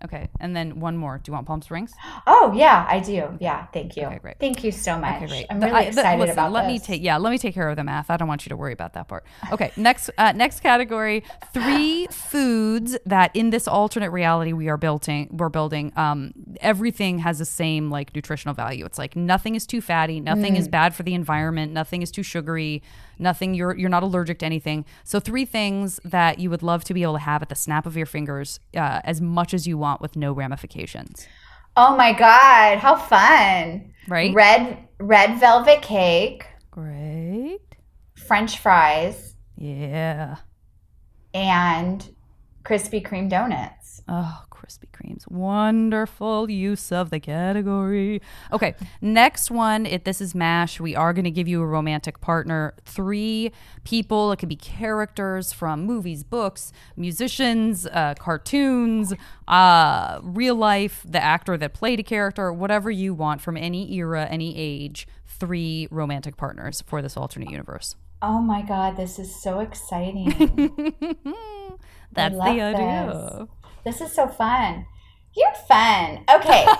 [0.05, 1.19] Okay, and then one more.
[1.19, 1.93] Do you want Palm Springs?
[2.27, 3.37] Oh yeah, I do.
[3.39, 4.03] Yeah, thank you.
[4.07, 4.37] Okay, great.
[4.41, 5.19] Thank you so much.
[5.19, 5.47] Okay, great.
[5.49, 7.77] I'm really I- excited listen, about let me take yeah, let me take care of
[7.77, 8.11] the math.
[8.11, 9.25] I don't want you to worry about that part.
[9.53, 11.23] Okay, next uh, next category:
[11.55, 15.29] three foods that in this alternate reality we are building.
[15.31, 15.93] We're building.
[15.95, 18.85] Um, everything has the same like nutritional value.
[18.85, 20.59] It's like nothing is too fatty, nothing Mm.
[20.59, 22.83] is bad for the environment, nothing is too sugary,
[23.23, 24.85] nothing you're you're not allergic to anything.
[25.05, 27.87] So three things that you would love to be able to have at the snap
[27.87, 31.27] of your fingers, uh, as much as you want with no ramifications.
[31.77, 33.93] Oh my god, how fun!
[34.09, 34.35] Right?
[34.35, 37.61] Red red velvet cake, Great.
[38.27, 40.37] French fries, Yeah.
[41.35, 42.15] and
[42.65, 44.03] Krispy Kreme donuts.
[44.09, 45.31] Oh, Krispy Kremes.
[45.31, 48.21] Wonderful use of the category.
[48.53, 49.87] Okay, next one.
[49.87, 50.81] If this is MASH.
[50.81, 52.75] We are going to give you a romantic partner.
[52.85, 53.53] Three
[53.85, 54.33] people.
[54.33, 59.15] It could be characters from movies, books, musicians, uh, cartoons,
[59.49, 64.27] uh, real life, the actor that played a character, whatever you want from any era,
[64.31, 65.07] any age.
[65.27, 67.97] Three romantic partners for this alternate universe.
[68.21, 70.29] Oh my god, this is so exciting.
[72.13, 73.11] That's the idea.
[73.13, 73.49] this
[74.01, 74.87] is so fun.
[75.35, 76.25] You're fun.
[76.33, 76.67] Okay.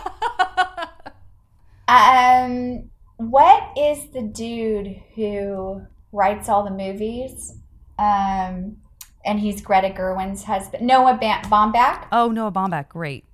[1.89, 5.83] um what is the dude who
[6.13, 7.59] writes all the movies?
[7.99, 8.77] Um
[9.25, 10.87] and he's Greta Gerwig's husband.
[10.87, 12.09] Noah ba- Baumbach.
[12.11, 12.89] Oh, Noah Baumbach.
[12.89, 13.25] Great.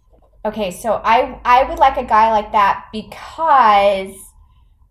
[0.45, 4.15] Okay, so I I would like a guy like that because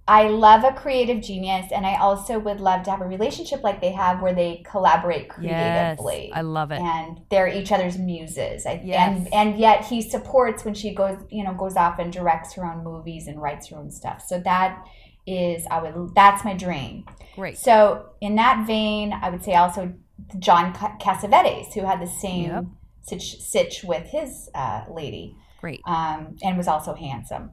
[0.10, 3.82] I love a creative genius and I also would love to have a relationship like
[3.82, 6.28] they have where they collaborate creatively.
[6.30, 6.38] Yes.
[6.38, 6.80] I love it.
[6.80, 8.66] And they're each other's muses.
[8.66, 9.18] I, Yes.
[9.18, 12.66] And and yet he supports when she goes, you know, goes off and directs her
[12.66, 14.24] own movies and writes her own stuff.
[14.26, 14.82] So that
[15.26, 17.06] is I would that's my dream.
[17.36, 17.58] Great.
[17.58, 19.94] So in that vein, I would say also
[20.40, 22.66] John Cassavetes, who had the same Yep.
[23.02, 25.82] sitch, sitch with his uh, lady Great.
[25.86, 27.52] um, and was also handsome.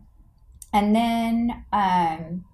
[0.75, 2.45] And then um,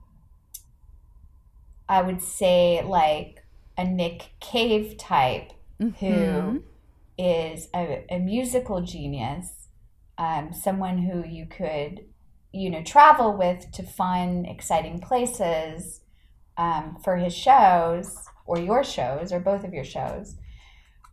[1.89, 3.43] I would say like
[3.79, 5.95] a Nick Cave type Mhm.
[6.01, 6.63] who
[7.17, 9.69] is a, a musical genius,
[10.19, 12.05] um, someone who you could,
[12.53, 16.03] you know, travel with to fun, exciting places
[16.59, 20.37] um, for his shows or your shows or both of your shows.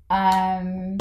[0.09, 0.97] Um,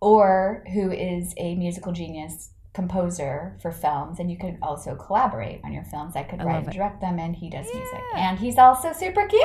[0.00, 5.72] or who is a musical genius composer for films and you could also collaborate on
[5.72, 8.56] your films i could I write and direct them and he does music and he's
[8.56, 9.42] also super cute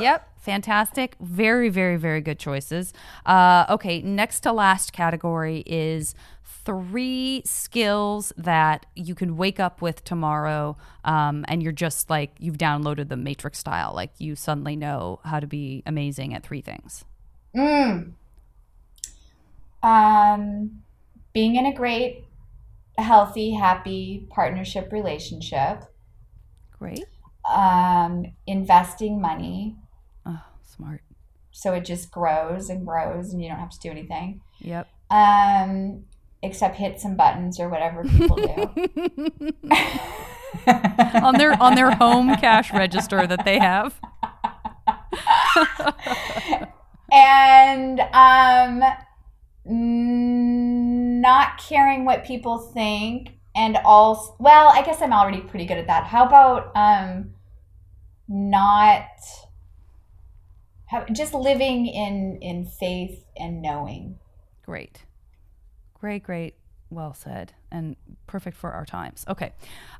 [0.00, 1.16] Yep, fantastic.
[1.20, 2.92] Very, very, very good choices.
[3.24, 10.02] Uh, okay, next to last category is three skills that you can wake up with
[10.04, 13.92] tomorrow, um, and you're just like you've downloaded the Matrix style.
[13.94, 17.04] Like you suddenly know how to be amazing at three things.
[17.54, 18.12] Mm.
[19.82, 20.82] Um,
[21.32, 22.24] being in a great,
[22.98, 25.84] healthy, happy partnership relationship.
[26.78, 27.04] Great.
[27.48, 29.76] Um, investing money
[30.26, 31.00] Oh, smart.
[31.52, 34.40] so it just grows and grows, and you don't have to do anything.
[34.58, 34.88] Yep.
[35.10, 36.04] Um,
[36.42, 38.72] except hit some buttons or whatever people do.
[41.22, 44.00] on their on their home cash register that they have.
[47.12, 48.82] and um
[49.68, 50.55] n-
[51.26, 55.86] not caring what people think and all well i guess i'm already pretty good at
[55.86, 57.32] that how about um
[58.28, 59.06] not
[61.12, 64.18] just living in in faith and knowing
[64.66, 65.04] Great.
[65.94, 66.54] Great, great.
[66.90, 67.52] Well said.
[67.70, 67.96] And
[68.26, 69.24] perfect for our times.
[69.28, 69.52] Okay.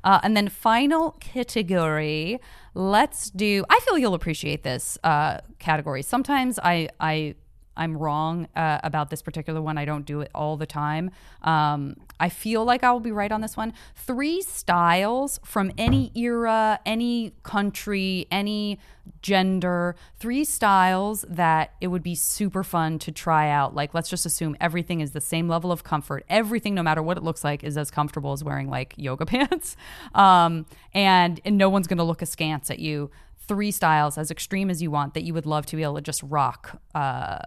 [0.03, 2.39] Uh, and then final category.
[2.73, 6.01] Let's do I feel you'll appreciate this uh, category.
[6.01, 7.35] Sometimes I I
[7.77, 9.77] I'm wrong uh, about this particular one.
[9.77, 11.11] I don't do it all the time.
[11.43, 13.73] Um, I feel like I will be right on this one.
[13.95, 18.79] Three styles from any era, any country, any
[19.21, 23.75] gender, three styles that it would be super fun to try out.
[23.75, 26.25] Like, let's just assume everything is the same level of comfort.
[26.29, 29.75] Everything, no matter what it looks like, is as comfortable as wearing like yoga pants.
[30.13, 33.11] Um, and, and no one's going to look askance at you.
[33.47, 36.01] Three styles as extreme as you want that you would love to be able to
[36.01, 36.81] just rock.
[36.93, 37.39] Uh,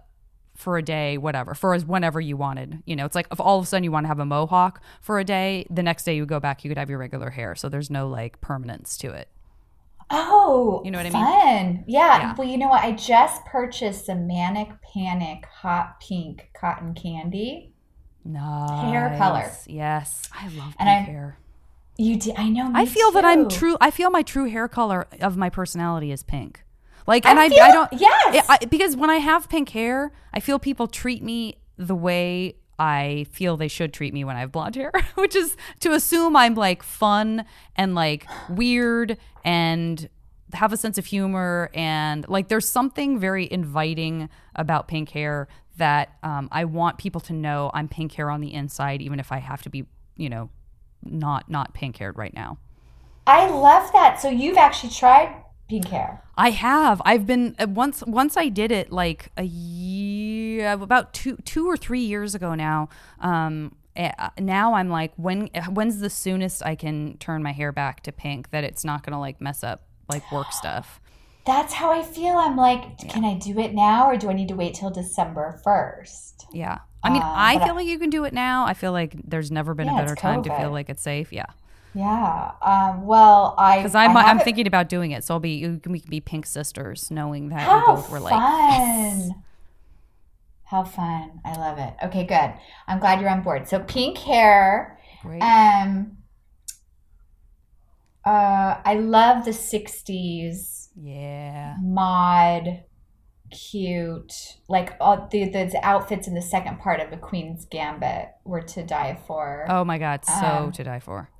[0.61, 2.81] for a day, whatever, for as whenever you wanted.
[2.85, 4.81] You know, it's like if all of a sudden you want to have a mohawk
[5.01, 7.55] for a day, the next day you go back, you could have your regular hair.
[7.55, 9.27] So there's no like permanence to it.
[10.09, 11.23] oh You know what I mean?
[11.23, 12.19] fun yeah.
[12.19, 12.35] Yeah.
[12.37, 17.71] well you know what i just purchased some manic panic hot pink cotton candy
[18.25, 18.91] No Nice.
[18.91, 19.51] Hair color.
[19.67, 20.29] Yes.
[20.33, 21.37] I love pink And hair.
[21.97, 23.77] you did i know I feel that I'm true.
[23.81, 26.63] I feel my true hair color of my personality is pink.
[27.07, 28.45] Like, and I I, feel- I don't, yes.
[28.49, 33.27] I, because when I have pink hair, I feel people treat me the way I
[33.31, 36.55] feel they should treat me when I have blonde hair, which is to assume I'm
[36.55, 37.45] like fun
[37.75, 40.09] and like weird and
[40.53, 45.47] have a sense of humor and like there's something very inviting about pink hair
[45.77, 49.31] that um, I want people to know I'm pink hair on the inside, even if
[49.31, 49.85] I have to be,
[50.17, 50.49] you know,
[51.03, 52.57] not not pink haired right now.
[53.25, 54.19] I love that.
[54.19, 55.35] So you've actually tried
[55.71, 56.21] pink hair.
[56.37, 57.01] I have.
[57.05, 58.03] I've been uh, once.
[58.05, 62.89] Once I did it like a year, about two, two or three years ago now.
[63.21, 67.71] Um, eh, uh, now I'm like, when, when's the soonest I can turn my hair
[67.71, 70.99] back to pink that it's not gonna like mess up like work stuff.
[71.45, 72.35] That's how I feel.
[72.37, 75.59] I'm like, can I do it now or do I need to wait till December
[75.65, 76.33] 1st?
[76.53, 76.79] Yeah.
[77.03, 78.65] I mean, Uh, I feel like you can do it now.
[78.67, 81.33] I feel like there's never been Yeah, a better time to feel like it's safe.
[81.33, 81.47] Yeah.
[81.93, 82.51] Yeah.
[82.61, 83.77] Um, well, I.
[83.77, 85.23] Because I'm, I I'm thinking about doing it.
[85.23, 88.31] So I'll be, we can be pink sisters, knowing that we both were fun.
[88.31, 89.29] like, yes.
[90.63, 91.41] How fun.
[91.43, 91.93] I love it.
[92.05, 92.53] Okay, good.
[92.87, 93.67] I'm glad you're on board.
[93.67, 94.97] So pink hair.
[95.21, 95.41] Great.
[95.41, 96.17] Um,
[98.25, 101.75] uh, I love the 60s yeah.
[101.81, 102.83] mod,
[103.51, 104.31] cute.
[104.69, 108.83] Like all the, the outfits in the second part of the Queen's Gambit were to
[108.83, 109.65] die for.
[109.67, 110.23] Oh my God.
[110.23, 111.30] So Um, to die for.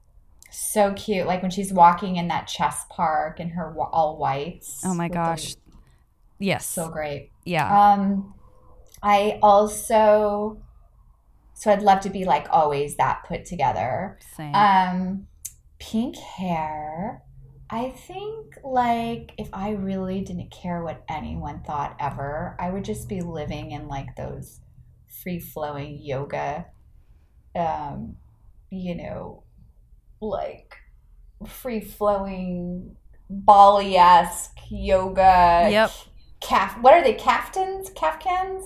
[0.52, 1.26] So cute.
[1.28, 4.82] Like when she's walking in that chess park in her all whites.
[4.86, 5.56] Oh my with the- gosh.
[6.40, 6.66] Yes.
[6.66, 7.30] so great.
[7.46, 7.94] yeah.
[7.94, 8.34] Um,
[9.04, 10.58] I also,
[11.54, 14.18] so I'd love to be like always that put together.
[14.36, 14.54] Same.
[14.56, 15.28] Um,
[15.80, 17.22] pink hair.
[17.70, 23.08] I think like if I really didn't care what anyone thought ever, I would just
[23.08, 24.60] be living in like those
[25.24, 26.66] free flowing yoga,
[27.56, 28.18] um,
[28.72, 29.44] you know,
[30.22, 30.76] like
[31.48, 32.96] free flowing
[33.30, 35.68] Bali esque yoga.
[35.70, 35.92] Yep.
[36.42, 36.78] Calf.
[36.82, 37.14] What are they?
[37.14, 37.92] Caftans?
[37.94, 38.64] Kafkans?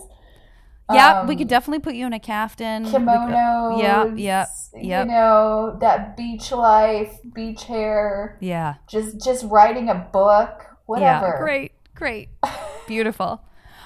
[0.94, 2.84] yeah, we Um, could definitely put you in a caftan.
[2.84, 3.82] We could- kimonos.
[4.20, 4.46] Yeah,
[4.76, 8.38] yeah, You know that beach life, beach hair.
[8.40, 8.76] Yeah.
[8.88, 11.28] Just just writing a book, whatever.
[11.28, 11.40] Yeah.
[11.40, 11.72] Great.
[11.96, 12.30] Great.
[12.88, 13.42] Beautiful.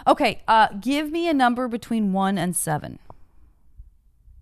[0.07, 0.41] Okay.
[0.47, 2.99] Uh, give me a number between one and seven.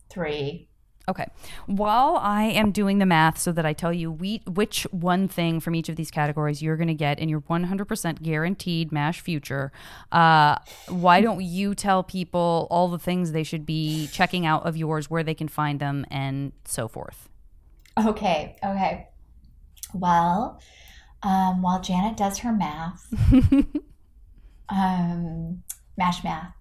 [0.09, 0.66] Three.
[1.09, 1.25] Okay.
[1.67, 5.61] While I am doing the math so that I tell you we, which one thing
[5.61, 9.71] from each of these categories you're going to get in your 100% guaranteed MASH future,
[10.11, 10.57] uh,
[10.89, 15.09] why don't you tell people all the things they should be checking out of yours,
[15.09, 17.29] where they can find them, and so forth?
[17.97, 18.57] Okay.
[18.61, 19.07] Okay.
[19.93, 20.59] Well,
[21.23, 23.07] um, while Janet does her math,
[24.69, 25.63] um,
[25.97, 26.53] mash math,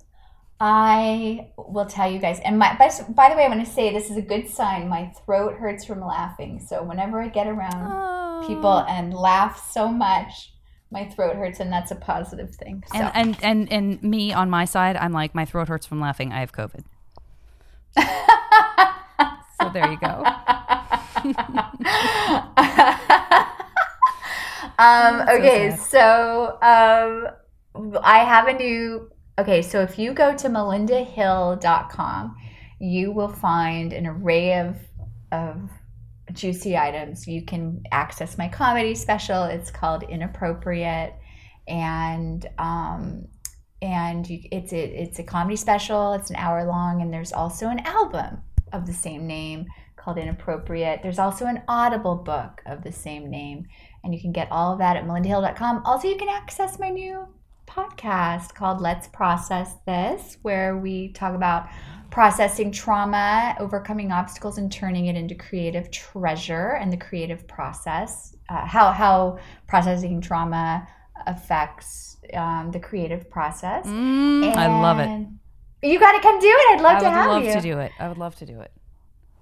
[0.59, 2.41] I will tell you guys.
[2.41, 4.89] And my by, by the way, I'm going to say this is a good sign.
[4.89, 6.65] My throat hurts from laughing.
[6.67, 10.53] So whenever I get around people and laugh so much,
[10.91, 12.85] my throat hurts, and that's a positive thing.
[12.93, 12.99] So.
[12.99, 16.33] And, and and and me on my side, I'm like my throat hurts from laughing.
[16.33, 16.85] I have COVID.
[19.61, 20.25] so there you go.
[24.79, 25.81] um, okay, sad.
[25.81, 27.29] so um,
[28.03, 29.11] I have a new.
[29.39, 32.37] Okay, so if you go to melindahill.com,
[32.79, 34.77] you will find an array of
[35.31, 35.69] of
[36.33, 37.27] juicy items.
[37.27, 39.45] You can access my comedy special.
[39.45, 41.15] It's called Inappropriate,
[41.69, 43.29] and um,
[43.83, 46.15] and you, it's a it's a comedy special.
[46.15, 48.39] It's an hour long, and there's also an album
[48.73, 49.67] of the same name
[49.97, 51.03] called Inappropriate.
[51.03, 53.67] There's also an Audible book of the same name,
[54.03, 55.83] and you can get all of that at melindahill.com.
[55.85, 57.29] Also, you can access my new
[57.67, 61.69] podcast called Let's Process This, where we talk about
[62.11, 68.37] processing trauma, overcoming obstacles, and turning it into creative treasure and the creative process.
[68.49, 70.87] Uh, how how processing trauma
[71.27, 73.87] affects um, the creative process.
[73.87, 75.27] Mm, I love it.
[75.83, 76.75] You got to come do it.
[76.75, 77.53] I'd love I to would have love you.
[77.53, 77.93] to do it.
[77.99, 78.73] I would love to do it.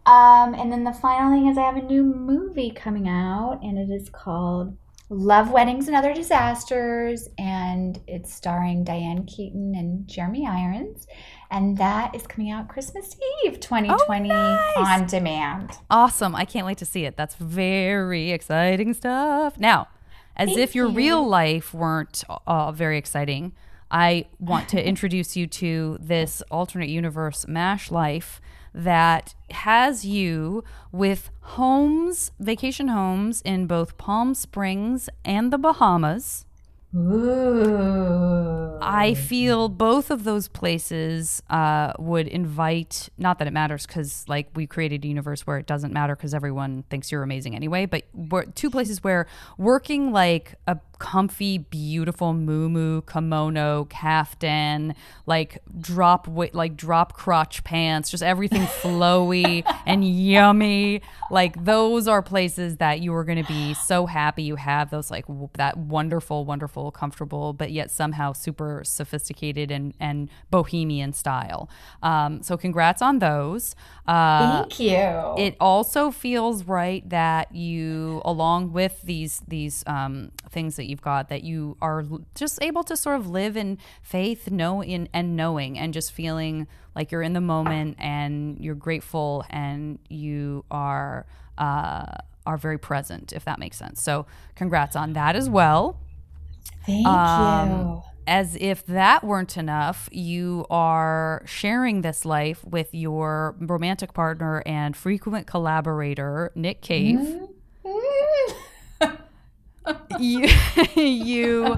[0.06, 3.78] Um, and then the final thing is I have a new movie coming out, and
[3.78, 4.76] it is called
[5.10, 11.06] Love Weddings and Other Disasters, and it's starring Diane Keaton and Jeremy Irons,
[11.50, 14.76] and that is coming out Christmas Eve, 2020, nice.
[14.76, 15.72] on demand.
[15.90, 16.34] Awesome.
[16.34, 17.18] I can't wait to see it.
[17.18, 19.58] That's very exciting stuff.
[19.58, 19.88] Now,
[20.36, 20.94] as Thank if your you.
[20.94, 23.52] real life weren't uh, very exciting,
[23.90, 28.40] I want to introduce you to this alternate universe MASH life
[28.74, 36.44] that has you with homes, vacation homes in both Palm Springs and the Bahamas.
[36.96, 38.78] Ooh.
[38.80, 44.48] I feel both of those places uh, would invite, not that it matters because, like,
[44.54, 48.04] we created a universe where it doesn't matter because everyone thinks you're amazing anyway, but
[48.12, 49.26] we're, two places where
[49.58, 54.94] working like a comfy, beautiful muumuu, kimono, kaftan,
[55.26, 61.02] like drop like drop crotch pants, just everything flowy and yummy.
[61.30, 65.10] Like those are places that you are going to be so happy you have those
[65.10, 71.68] like w- that wonderful, wonderful, comfortable, but yet somehow super sophisticated and and bohemian style.
[72.02, 73.76] Um, so congrats on those.
[74.06, 75.34] Uh, Thank you.
[75.36, 81.28] it also feels right that you along with these these um, things that you've got
[81.28, 82.04] that you are
[82.36, 86.68] just able to sort of live in faith know in and knowing and just feeling
[86.94, 91.26] like you're in the moment and you're grateful and you are
[91.58, 92.06] uh,
[92.46, 94.24] are very present if that makes sense so
[94.54, 95.98] congrats on that as well
[96.86, 98.02] Thank um, you.
[98.26, 104.96] as if that weren't enough, you are sharing this life with your romantic partner and
[104.96, 107.40] frequent collaborator, Nick Cave.
[110.18, 110.48] you,
[110.96, 111.76] you,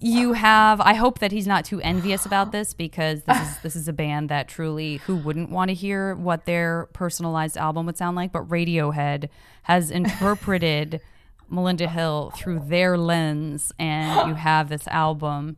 [0.00, 0.80] you have.
[0.80, 3.92] I hope that he's not too envious about this because this is this is a
[3.92, 8.32] band that truly who wouldn't want to hear what their personalized album would sound like.
[8.32, 9.28] But Radiohead
[9.64, 11.00] has interpreted
[11.48, 15.56] Melinda Hill through their lens, and you have this album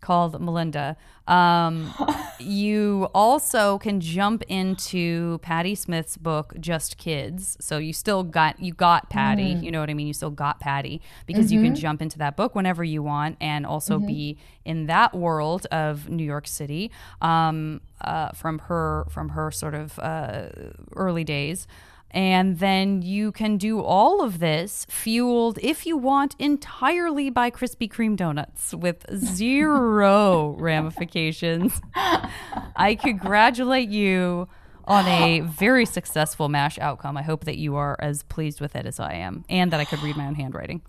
[0.00, 0.96] called Melinda.
[1.30, 1.94] Um,
[2.40, 7.56] you also can jump into Patti Smith's book, Just Kids.
[7.60, 9.54] So you still got you got Patti.
[9.64, 10.08] You know what I mean?
[10.08, 13.64] You still got Patti because you can jump into that book whenever you want, and
[13.64, 16.90] also be in that world of New York City
[17.22, 20.48] um, uh, from her from her sort of uh,
[20.96, 21.66] early days.
[22.12, 27.88] And then you can do all of this fueled, if you want, entirely by Krispy
[27.88, 31.80] Kreme donuts with zero ramifications.
[31.94, 34.48] I congratulate you
[34.86, 37.16] on a very successful MASH outcome.
[37.16, 39.84] I hope that you are as pleased with it as I am, and that I
[39.84, 40.82] could read my own handwriting.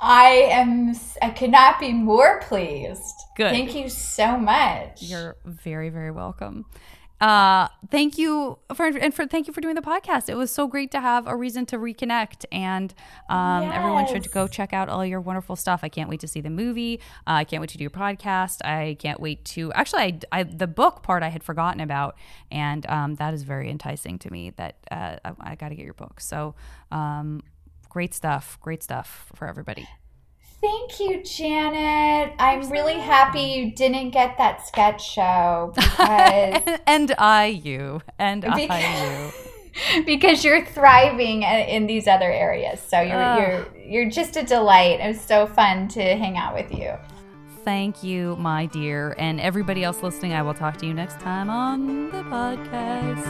[0.00, 0.94] I am.
[1.22, 3.14] I could not be more pleased.
[3.36, 3.50] Good.
[3.50, 5.02] Thank you so much.
[5.02, 6.66] You're very, very welcome.
[7.20, 10.28] Uh, thank you for and for thank you for doing the podcast.
[10.28, 12.92] It was so great to have a reason to reconnect, and
[13.28, 15.80] um, everyone should go check out all your wonderful stuff.
[15.82, 17.00] I can't wait to see the movie.
[17.26, 18.64] Uh, I can't wait to do your podcast.
[18.64, 22.16] I can't wait to actually, I, I the book part I had forgotten about,
[22.50, 24.50] and um, that is very enticing to me.
[24.50, 26.20] That uh, I, I got to get your book.
[26.20, 26.56] So
[26.90, 27.42] um,
[27.88, 29.88] great stuff, great stuff for everybody.
[30.64, 32.32] Thank you, Janet.
[32.38, 38.56] I'm really happy you didn't get that sketch show because and I you and I
[38.56, 39.50] Because- you.
[40.06, 42.80] because you're thriving in these other areas.
[42.80, 45.00] So you're you're you're just a delight.
[45.00, 46.92] It was so fun to hang out with you.
[47.64, 49.14] Thank you, my dear.
[49.18, 53.24] And everybody else listening, I will talk to you next time on the podcast.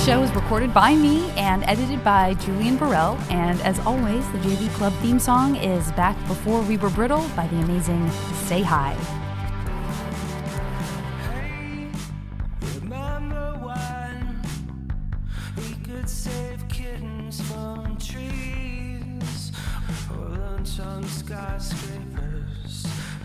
[0.00, 3.18] The show is recorded by me and edited by Julian Burrell.
[3.28, 7.46] And as always, the JV Club theme song is Back Before We Were Brittle by
[7.48, 8.10] the amazing
[8.46, 8.96] Say Hi.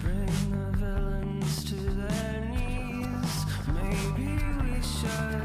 [0.01, 3.45] Bring the villains to their knees.
[3.65, 5.44] Maybe we should